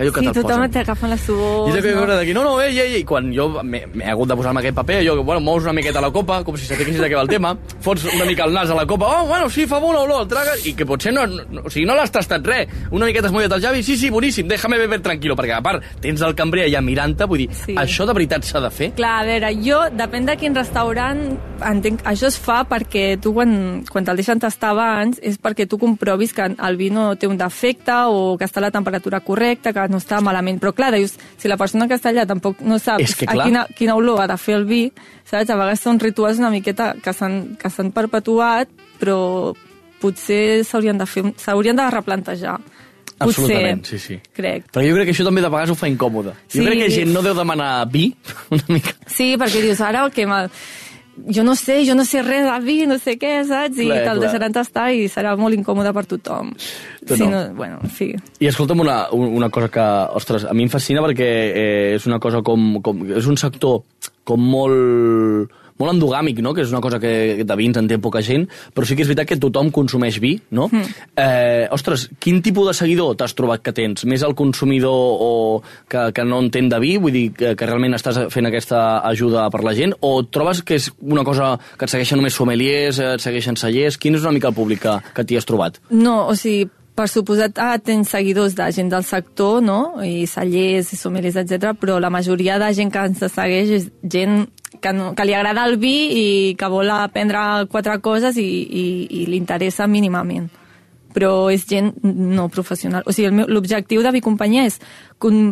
[0.00, 0.70] que allò que Sí, tothom posen.
[0.72, 1.68] t'agafen la suor.
[1.68, 2.00] I de que no?
[2.00, 5.00] veure d'aquí, no, no, ei, ei, ei, quan jo m'he hagut de posar-me aquest paper,
[5.06, 7.54] jo, bueno, mous una miqueta la copa, com si sapiguessis de què va el tema,
[7.84, 10.28] fots una mica el nas a la copa, oh, bueno, sí, fa bona olor, el
[10.28, 13.52] tragues, i que potser no, no, o sigui, no l'has tastat res, una miqueta esmollat
[13.52, 16.80] el llavi, sí, sí, boníssim, déjame beber tranquilo, perquè a part tens el cambrer allà
[16.82, 17.74] mirant-te, vull dir, Sí.
[17.76, 18.92] això de veritat s'ha de fer?
[18.96, 21.20] Clar, a veure, jo, depèn de quin restaurant,
[21.66, 25.76] entenc, això es fa perquè tu, quan, quan te'l deixen tastar abans, és perquè tu
[25.78, 29.72] comprovis que el vi no té un defecte o que està a la temperatura correcta,
[29.72, 30.60] que no està malament.
[30.62, 33.34] Però clar, dius, si la persona que està allà tampoc no sap És que a
[33.34, 33.46] clar.
[33.50, 34.84] quina, quina olor ha de fer el vi,
[35.26, 35.50] saps?
[35.50, 39.18] A vegades són rituals una miqueta que s'han perpetuat, però
[40.00, 42.58] potser s'haurien de fer, s'haurien de replantejar.
[43.20, 44.14] Potser, Absolutament, sí, sí.
[44.32, 44.70] Crec.
[44.72, 46.32] Perquè jo crec que això també de vegades ho fa incòmode.
[46.48, 46.64] Jo Sí.
[46.64, 48.14] crec que gent no deu demanar vi,
[48.54, 48.94] una mica.
[49.06, 50.48] Sí, perquè dius, ara que mal...
[51.28, 53.78] Jo no sé, jo no sé res de vi, no sé què, saps?
[53.78, 56.54] I Clar, te'l deixaran tastar i serà molt incòmode per tothom.
[57.06, 57.42] Tu sí, no.
[57.58, 58.10] bueno, en fi.
[58.40, 59.86] I escolta'm una, una cosa que,
[60.20, 63.04] ostres, a mi em fascina perquè eh, és una cosa com, com...
[63.12, 63.82] És un sector
[64.24, 66.54] com molt molt endogàmic, no?
[66.54, 69.10] que és una cosa que de vins en té poca gent, però sí que és
[69.10, 70.68] veritat que tothom consumeix vi, no?
[70.70, 71.04] Mm.
[71.16, 74.04] Eh, ostres, quin tipus de seguidor t'has trobat que tens?
[74.08, 75.30] Més el consumidor o
[75.90, 79.48] que, que no entén de vi, vull dir que, que realment estàs fent aquesta ajuda
[79.52, 83.14] per la gent, o trobes que és una cosa que et segueixen només sommeliers, eh,
[83.16, 83.98] et segueixen cellers?
[84.00, 85.80] Quin és una mica el públic que, que t'hi has trobat?
[85.90, 86.68] No, o sigui,
[87.00, 89.80] per suposat ah, tens seguidors de gent del sector, no?
[90.04, 91.72] I cellers, i sommeliers, etc.
[91.78, 94.42] però la majoria de gent que ens segueix és gent
[94.78, 96.24] que, no, que li agrada el vi i
[96.58, 98.86] que vol aprendre quatre coses i, i,
[99.22, 100.48] i li interessa mínimament
[101.10, 103.02] però és gent no professional.
[103.06, 104.78] O sigui, l'objectiu de Vi Companyia és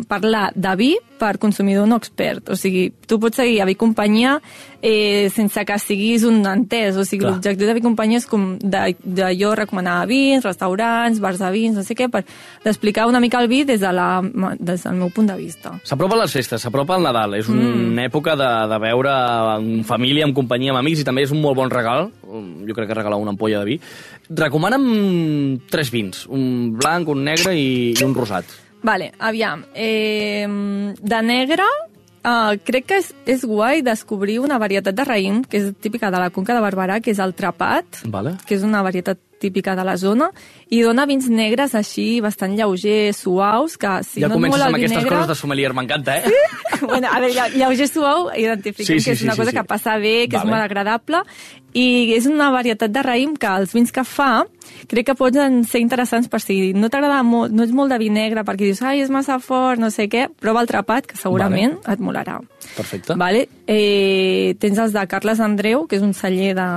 [0.09, 2.49] parlar de vi per consumidor no expert.
[2.49, 4.39] O sigui, tu pots seguir a Vi Companyia
[4.81, 6.97] eh, sense que siguis un entès.
[6.97, 11.43] O sigui, l'objectiu de Vi Companyia és com de, de jo recomanar vins, restaurants, bars
[11.43, 12.23] de vins, no sé què, per
[12.65, 14.23] d'explicar una mica el vi des, de la,
[14.59, 15.75] des del meu punt de vista.
[15.85, 17.35] S'apropa les festes, s'apropa el Nadal.
[17.41, 18.07] És una mm.
[18.07, 19.17] època de, de veure
[19.59, 22.09] en família, en companyia, amb amics, i també és un molt bon regal.
[22.23, 23.81] Jo crec que regalar una ampolla de vi.
[24.39, 24.89] Recomana'm
[25.69, 28.68] tres vins, un blanc, un negre i, i un rosat.
[28.83, 29.65] Vale, aviam.
[29.75, 31.67] Eh, de negre,
[32.25, 36.21] uh, crec que és, és guai descobrir una varietat de raïm, que és típica de
[36.21, 38.37] la Conca de Barberà, que és el trapat, Vale.
[38.47, 40.33] que és una varietat típica de la zona,
[40.71, 44.67] i dona vins negres així bastant lleugers, suaus, que si ja no et comences mola
[44.69, 45.15] el amb vi aquestes negre...
[45.17, 46.33] coses de sommelier, m'encanta, eh?
[46.83, 49.51] bueno, a veure, lle- lleuger suau, identifiquem Sí, sí, que és sí, una sí, cosa
[49.51, 49.57] sí.
[49.57, 50.45] que passa bé, que Vale.
[50.45, 51.23] és molt agradable,
[51.73, 54.45] i és una varietat de raïm que els vins que fa
[54.89, 58.09] crec que poden ser interessants per si no t'agrada molt, no ets molt de vi
[58.13, 61.79] negre, perquè dius, ai, és massa fort, no sé què, prova el trapat, que segurament
[61.81, 61.97] vale.
[61.97, 62.37] et molarà.
[62.77, 63.17] Perfecte.
[63.17, 63.47] Vale?
[63.67, 66.69] Eh, tens els de Carles Andreu, que és un celler de,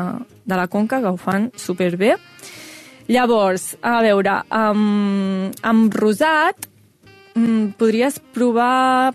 [0.47, 2.15] de la Conca, que ho fan superbé.
[3.11, 6.69] Llavors, a veure, amb, amb rosat
[7.35, 9.11] mm, podries provar...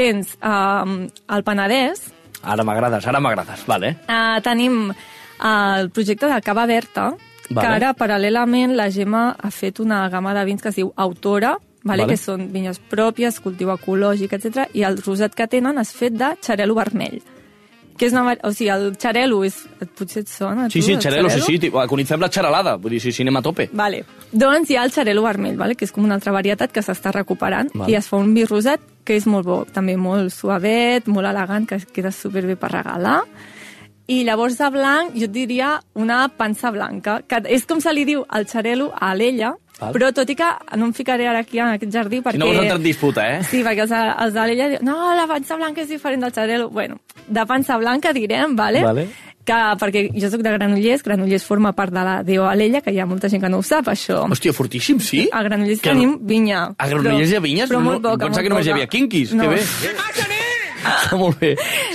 [0.00, 2.06] Tens um, el Penedès,
[2.40, 3.64] Ara m'agrades, ara m'agrades.
[3.68, 3.90] Vale.
[4.08, 4.94] uh, tenim uh,
[5.42, 7.10] el projecte de Cava Berta,
[7.50, 7.58] Vale.
[7.58, 11.56] que ara, paral·lelament, la Gemma ha fet una gamma de vins que es diu Autora,
[11.82, 12.06] vale?
[12.06, 12.14] Vale.
[12.14, 14.70] que són vinyes pròpies, cultiu ecològic, etc.
[14.72, 17.20] i el rosat que tenen és fet de xarel·lo vermell.
[18.00, 19.58] Que és una, o sigui, el xarel·lo és...
[19.98, 21.58] Potser et sona, Sí, tu, sí, el xarelo, sí, sí.
[21.60, 23.66] tio, Coneixem la xaralada, vull dir, sí, sí, anem a tope.
[23.76, 24.06] Vale.
[24.32, 25.76] Doncs hi ha el xarel·lo vermell, vale?
[25.76, 27.92] que és com una altra varietat que s'està recuperant, Vale.
[27.92, 31.66] i es fa un vi rosat que és molt bo, també molt suavet, molt elegant,
[31.68, 33.20] que queda superbé per regalar.
[34.10, 38.06] I llavors de blanc jo et diria una pansa blanca, que és com se li
[38.08, 39.92] diu el xarel·lo a l'ella, Val.
[39.96, 42.36] però tot i que no em ficaré ara aquí en aquest jardí perquè...
[42.36, 43.40] Si no vols entrar en disputa, eh?
[43.48, 46.68] Sí, perquè els, els de l'ella diuen no, la pansa blanca és diferent del xarel·lo.
[46.70, 48.82] Bueno, de pansa blanca direm, vale?
[48.84, 49.08] Vale.
[49.50, 53.00] Que, perquè jo sóc de Granollers, Granollers forma part de la Déu Alella, que hi
[53.00, 54.20] ha molta gent que no ho sap, això.
[54.28, 55.24] Hòstia, fortíssim, sí?
[55.32, 56.66] A Granollers Que- tenim vinya.
[56.76, 57.70] A Granollers hi ha vinyes?
[57.72, 59.32] Però No- molt poca, pensava que només hi havia quinquis.
[59.32, 59.48] No.
[59.48, 59.64] Que bé.
[60.80, 61.54] Està molt bé.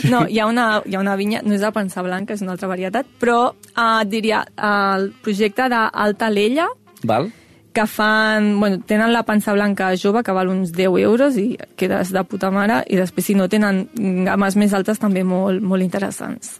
[0.10, 2.54] No, hi ha, una, hi ha una vinya, no és de Pensar Blanca, és una
[2.54, 6.68] altra varietat, però eh, et diria, eh, el projecte d'Alta Alella
[7.04, 7.32] Val?
[7.76, 12.14] Que fan, bueno, tenen la pansa blanca jove que val uns 10 euros i quedes
[12.16, 13.84] de puta mare i després si no tenen
[14.26, 16.56] games més altes també molt, molt interessants.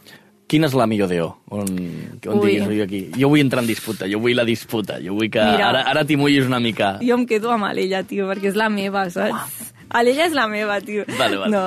[0.46, 1.30] Quina és la millor DO?
[1.56, 2.52] On, on Ui.
[2.52, 3.00] diguis, ui, aquí.
[3.18, 5.72] Jo vull entrar en disputa, jo vull la disputa, jo vull que Mira.
[5.72, 7.00] ara, ara t'hi mullis una mica.
[7.02, 9.72] Jo em quedo amb l'ella, tio, perquè és la meva, saps?
[10.04, 11.06] L'ella és la meva, tio.
[11.18, 11.52] Vale, vale.
[11.54, 11.62] No,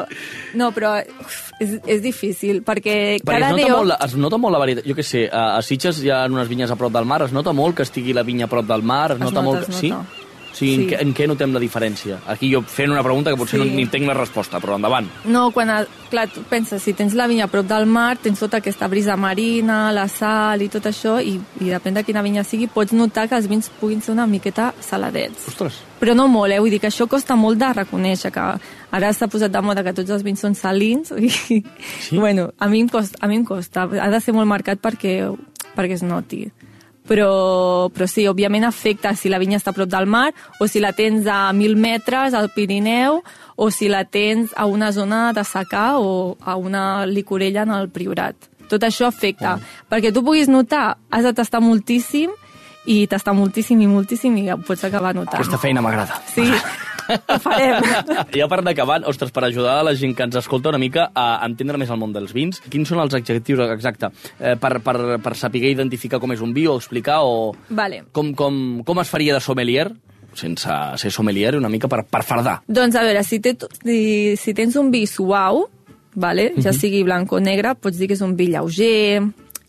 [0.61, 3.77] no però uf, és, és difícil, perquè, Perquè cada es nota, DO...
[3.79, 4.85] molt, es nota molt la varietat.
[4.89, 7.53] Jo què sé, a, Sitges hi ha unes vinyes a prop del mar, es nota
[7.57, 9.69] molt que estigui la vinya a prop del mar, es, Es nota, nota, molt...
[9.69, 9.91] es Sí?
[9.95, 10.05] nota.
[10.18, 10.18] O
[10.59, 10.89] sigui, en, Sí.
[10.91, 12.19] què, en què notem la diferència?
[12.27, 13.65] Aquí jo fent una pregunta que potser Sí.
[13.69, 15.07] no, ni entenc la resposta, però endavant.
[15.25, 18.39] No, quan, el- clar, tu penses, si tens la vinya a prop del mar, tens
[18.41, 22.45] tota aquesta brisa marina, la sal i tot això, i, i depèn de quina vinya
[22.45, 25.49] sigui, pots notar que els vins puguin ser una miqueta saladets.
[25.49, 26.61] Ostres, Però no molt, eh?
[26.61, 28.41] Vull dir que això costa molt de reconèixer, que
[28.93, 31.65] ara s'ha posat de moda que tots els vins són salins, i, sí?
[32.13, 33.83] bueno, a mi, em costa, a mi em costa.
[34.01, 35.25] Ha de ser molt marcat perquè,
[35.75, 36.45] perquè es noti.
[37.09, 40.29] Però, però sí, òbviament afecta si la vinya està a prop del mar
[40.61, 43.23] o si la tens a 1.000 metres al Pirineu
[43.57, 47.89] o si la tens a una zona de secà o a una licorella en el
[47.89, 48.37] Priorat.
[48.69, 49.57] Tot això afecta.
[49.89, 52.35] Perquè tu puguis notar, has de tastar moltíssim
[52.89, 55.41] i tastar moltíssim i moltíssim i pots acabar notant.
[55.41, 56.21] aquesta feina m'agrada.
[56.35, 56.45] Sí,
[57.09, 57.83] ho farem.
[58.39, 61.09] Ja per anar acabant, ostres, per ajudar a la gent que ens escolta una mica
[61.15, 64.97] a entendre més el món dels vins, quins són els adjectius exacte eh, per, per,
[65.25, 68.05] per saber identificar com és un vi o explicar o Vale.
[68.13, 69.89] com, com, com es faria de sommelier
[70.39, 72.61] sense ser sommelier una mica per, per fardar.
[72.69, 75.65] Doncs a veure, si, té, si, si tens un vi suau,
[76.15, 76.53] vale?
[76.63, 79.25] ja sigui blanc o negre, pots dir que és un vi lleuger,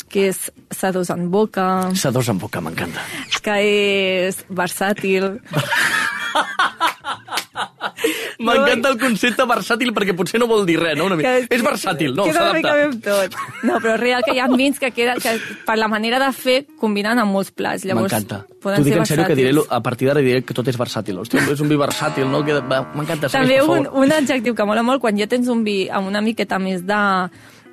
[0.10, 3.02] que és sedós en boca, Sedós en boca, m'encanta.
[3.42, 3.58] que
[4.30, 5.40] és versàtil.
[8.40, 11.06] M'encanta el concepte versàtil perquè potser no vol dir res, no?
[11.10, 11.34] Una mica.
[11.42, 12.24] Que- És versàtil, no?
[12.24, 13.04] Queda una mica S'adapta.
[13.04, 13.64] bé amb tot.
[13.68, 15.34] No, però és real que hi ha vins que, queda, que
[15.66, 17.84] per la manera de fer combinen amb molts plats.
[17.84, 18.46] Llavors, M'encanta.
[18.62, 21.20] T'ho dic en sèrio que diré, a partir d'ara diré que tot és versàtil.
[21.20, 22.40] Hòstia, és un vi versàtil, no?
[22.44, 26.22] M'encanta, També un, un adjectiu que mola molt, quan ja tens un vi amb una
[26.22, 27.30] miqueta més de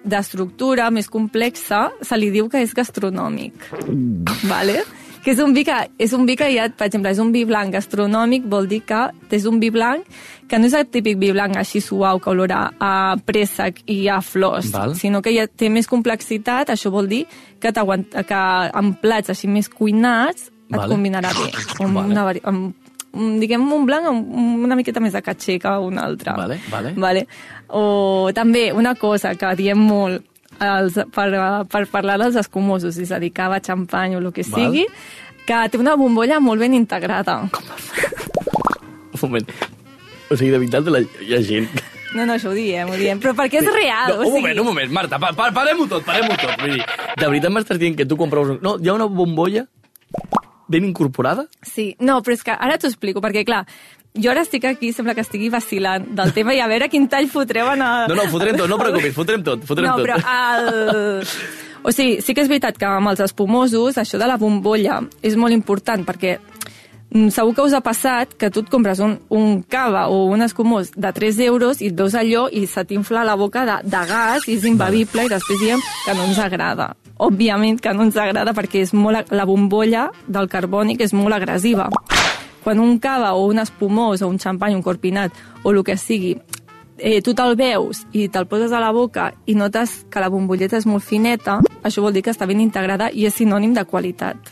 [0.07, 3.55] d'estructura, més complexa, se li diu que és gastronòmic.
[4.47, 4.85] Vale?
[5.27, 7.41] Que és un vi que, és un vi que ja, per exemple, és un vi
[7.49, 9.01] blanc gastronòmic, vol dir que
[9.35, 10.07] és un vi blanc
[10.47, 14.21] que no és el típic vi blanc així suau que olora a préssec i a
[14.23, 14.95] flors, Val.
[14.95, 17.25] sinó que ja té més complexitat, això vol dir
[17.59, 18.39] que, que
[18.71, 20.95] amb plats així més cuinats et Vale.
[20.95, 21.51] combinarà bé.
[21.83, 22.07] Amb Vale.
[22.15, 22.75] una, vari- amb,
[23.13, 26.33] un- diguem un blanc amb una miqueta més de caché que un altre.
[26.37, 26.93] Vale, vale.
[26.97, 27.27] vale.
[27.71, 30.23] O també una cosa que diem molt
[30.63, 31.29] els, per,
[31.73, 34.67] per parlar dels escumosos, és a dir, cava, xampany o el que Val.
[34.67, 34.87] sigui,
[35.47, 37.43] que té una bombolla molt ben integrada.
[39.17, 39.53] Un moment.
[40.31, 41.71] O sigui, de veritat, la, hi ha gent...
[42.17, 44.15] No, no, això ho diem, ho diem, però perquè és real.
[44.15, 46.55] No, o un sigui, moment, un moment, Marta, pa, pa, parem-ho tot, parem-ho tot.
[46.63, 46.85] Vull dir,
[47.19, 48.57] de veritat m'estàs dient que tu compraves...
[48.57, 48.63] Un...
[48.65, 49.67] No, hi ha una bombolla
[50.69, 51.47] ben incorporada?
[51.63, 53.65] Sí, no, però és que ara t'ho explico, perquè clar,
[54.17, 57.29] jo ara estic aquí, sembla que estigui vacilant del tema i a veure quin tall
[57.31, 58.11] fotreu en el...
[58.11, 60.07] No, no, fotrem tot, no preocupis, fotrem tot, fotrem no, tot.
[60.07, 61.23] però el...
[61.87, 65.37] O sigui, sí que és veritat que amb els espumosos això de la bombolla és
[65.39, 69.61] molt important perquè mm, segur que us ha passat que tu et compres un, un
[69.63, 73.37] cava o un escumós de 3 euros i et veus allò i se t'infla la
[73.39, 76.95] boca de, de gas i és imbebible i després diem que no ens agrada.
[77.23, 81.87] Òbviament que no ens agrada perquè és molt, la bombolla del carbònic és molt agressiva.
[82.67, 85.31] Quan un cava o un espumós o un xampany, un corpinat
[85.63, 86.33] o el que sigui
[86.99, 90.81] eh, tu te'l veus i te'l poses a la boca i notes que la bombolleta
[90.81, 94.51] és molt fineta, això vol dir que està ben integrada i és sinònim de qualitat.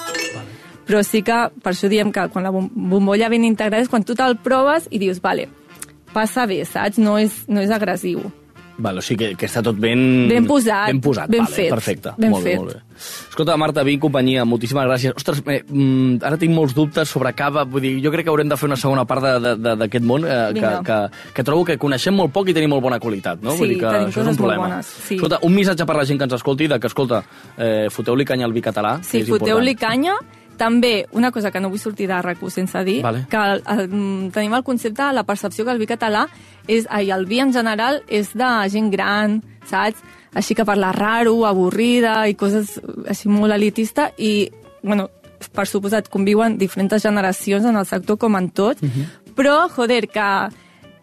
[0.87, 4.05] Però sí que, per això diem que quan la bom- bombolla ben integrada és quan
[4.05, 5.49] tu te'l proves i dius, vale,
[6.13, 7.01] passa bé, saps?
[7.03, 8.21] No és, no és agressiu.
[8.79, 10.27] Val, o sigui que, que està tot ben...
[10.29, 12.13] Ben posat, Ben posat, ben vale, fet, perfecte.
[12.19, 12.61] ben molt bé, fet.
[12.61, 12.81] molt bé.
[13.31, 15.15] Escolta, Marta, vinc companyia, moltíssimes gràcies.
[15.15, 18.51] Ostres, eh, mm, ara tinc molts dubtes sobre cava, vull dir, jo crec que haurem
[18.51, 20.83] de fer una segona part d'aquest món, eh, que, Vinga.
[20.83, 23.55] que, que trobo que coneixem molt poc i tenim molt bona qualitat, no?
[23.55, 24.69] Sí, vull dir que això és un problema.
[24.69, 25.19] bones, sí.
[25.19, 27.23] Escolta, un missatge per la gent que ens escolti, de que, escolta,
[27.57, 30.19] eh, foteu-li canya al vi català, Sí, foteu-li canya.
[30.57, 33.27] També, una cosa que no vull sortir de rac sense dir, Vale.
[33.31, 36.29] que el, mm, tenim el concepte, la percepció que el vi català
[36.69, 39.99] és, ai, el vi en general és de gent gran, saps?
[40.35, 44.51] Així que parla raro, avorrida i coses així molt elitista i,
[44.83, 45.09] bueno,
[45.53, 48.79] per suposat, conviuen diferents generacions en el sector com en tot,
[49.37, 50.29] però, joder, que,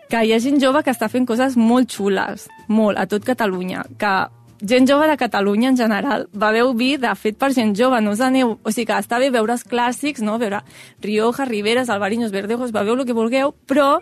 [0.09, 3.85] que hi ha gent jove que està fent coses molt xules, molt, a tot Catalunya,
[3.99, 4.13] que
[4.62, 8.21] gent jove de Catalunya en general beveu vi de fet per gent jove, no us
[8.21, 8.58] aneu...
[8.63, 10.38] O sigui que està bé veure els clàssics, no?
[10.41, 10.62] veure
[11.02, 14.00] Rioja, Riberas, Albariños, Verdejos, beveu el que vulgueu, però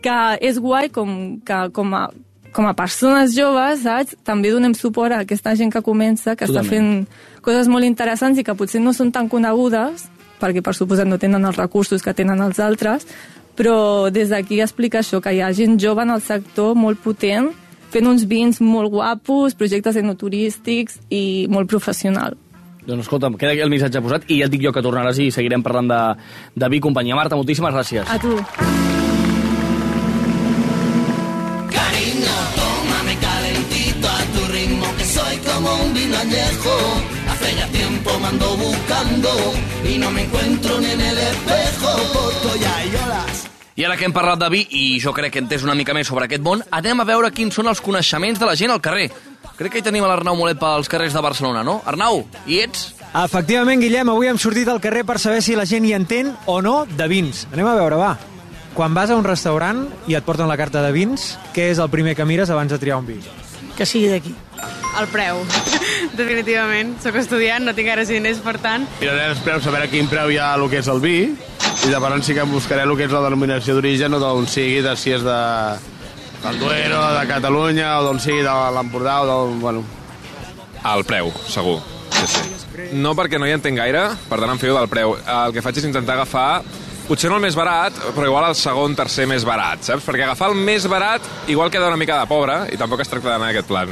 [0.00, 2.08] que és guai com, que, com, a,
[2.52, 4.16] com a persones joves, saps?
[4.24, 7.04] També donem suport a aquesta gent que comença, que està Totalment.
[7.04, 10.08] fent coses molt interessants i que potser no són tan conegudes,
[10.40, 13.06] perquè per suposat no tenen els recursos que tenen els altres,
[13.58, 17.50] però des d'aquí explica això, que hi ha gent jove en el sector molt potent,
[17.90, 22.38] fent uns vins molt guapos, projectes enoturístics i molt professional.
[22.86, 25.28] Doncs escolta'm, queda aquí el missatge posat i ja et dic jo que tornaràs i
[25.34, 26.00] seguirem parlant de,
[26.56, 27.18] de vi companyia.
[27.18, 28.08] Marta, moltíssimes gràcies.
[28.08, 28.32] A tu.
[31.76, 36.76] Cariño, tómame calentito a tu ritmo, que soy como un vino añejo.
[37.30, 39.30] Hace ya tiempo me ando buscando
[39.84, 41.19] y no me encuentro ni en el
[43.80, 45.94] I ara que hem parlat de vi i jo crec que he entès una mica
[45.96, 48.82] més sobre aquest món, anem a veure quins són els coneixements de la gent al
[48.84, 49.06] carrer.
[49.56, 51.78] Crec que hi tenim a l'Arnau Molet pels carrers de Barcelona, no?
[51.88, 52.90] Arnau, hi ets?
[53.22, 56.60] Efectivament, Guillem, avui hem sortit al carrer per saber si la gent hi entén o
[56.60, 57.46] no de vins.
[57.54, 58.12] Anem a veure, va.
[58.76, 61.88] Quan vas a un restaurant i et porten la carta de vins, què és el
[61.88, 63.16] primer que mires abans de triar un vi?
[63.80, 64.34] que sigui d'aquí.
[65.00, 65.38] El preu,
[66.20, 66.98] definitivament.
[67.00, 68.84] Soc estudiant, no tinc gaires diners, per tant...
[69.00, 71.14] Miraré els preus, a veure quin preu hi ha el que és el vi,
[71.86, 74.82] i de per sí que buscaré el que és la denominació d'origen o d'on sigui,
[74.84, 75.38] de si és de
[76.42, 79.58] del Duero, de Catalunya, o d'on sigui de l'Empordà, o del...
[79.60, 79.84] Bueno,
[80.94, 81.80] El preu, segur.
[82.10, 82.86] Sí, sí.
[82.96, 85.12] No perquè no hi entenc gaire, per tant em fio del preu.
[85.20, 86.62] El que faig és intentar agafar
[87.10, 90.04] potser no el més barat, però igual el segon, tercer més barat, saps?
[90.06, 93.32] Perquè agafar el més barat igual queda una mica de pobre i tampoc es tracta
[93.32, 93.90] d'anar a aquest plan.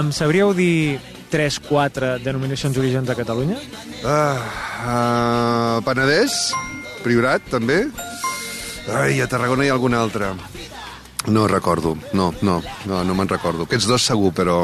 [0.00, 0.98] Em sabríeu dir
[1.30, 3.60] 3, 4 denominacions d'origen de Catalunya?
[4.02, 4.34] Ah,
[4.82, 6.50] uh, Penedès,
[7.02, 7.84] Priorat, també.
[8.90, 10.32] Ai, a Tarragona hi ha alguna altra.
[11.26, 13.66] No recordo, no, no, no, no me'n recordo.
[13.68, 14.56] Aquests dos segur, però,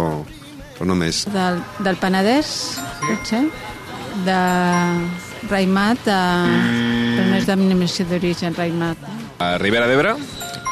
[0.74, 1.22] però no més.
[1.30, 2.50] Del, del Penedès,
[3.04, 3.44] potser?
[4.26, 4.38] De
[5.46, 6.16] Raimat, de...
[7.14, 9.06] però no és denominació d'origen, Raimat.
[9.38, 10.16] A Ribera d'Ebre,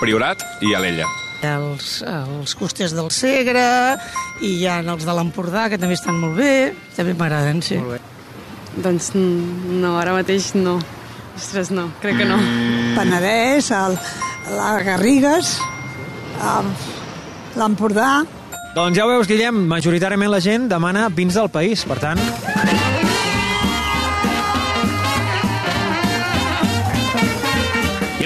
[0.00, 1.06] Priorat i Alella.
[1.46, 3.62] Els, els costers del Segre,
[4.42, 7.78] i hi ha els de l'Empordà, que també estan molt bé, també m'agraden, sí.
[7.78, 8.02] Molt bé.
[8.82, 10.80] Doncs mm, no, ara mateix no.
[11.36, 12.38] Ostres, no, crec que no.
[12.96, 13.98] Penedès, el,
[14.56, 15.56] la Garrigues,
[17.60, 18.24] l'Empordà...
[18.76, 22.20] Doncs ja ho veus, Guillem, majoritàriament la gent demana vins del país, per tant...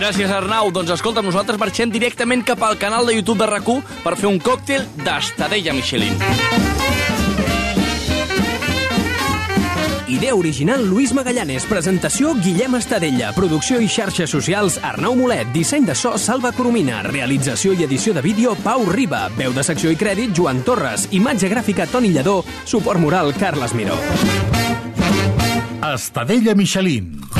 [0.00, 0.72] Gràcies, Arnau.
[0.74, 3.68] Doncs escolta, nosaltres marxem directament cap al canal de YouTube de rac
[4.02, 6.69] per fer un còctel d'estadella Michelin.
[10.10, 15.94] Idea original Luis Magallanes, presentació Guillem Estadella, producció i xarxes socials Arnau Molet, disseny de
[15.94, 20.34] so Salva Coromina, realització i edició de vídeo Pau Riba, veu de secció i crèdit
[20.34, 24.00] Joan Torres, imatge gràfica Toni Lledó, suport moral Carles Miró.
[25.94, 27.39] Estadella Michelin.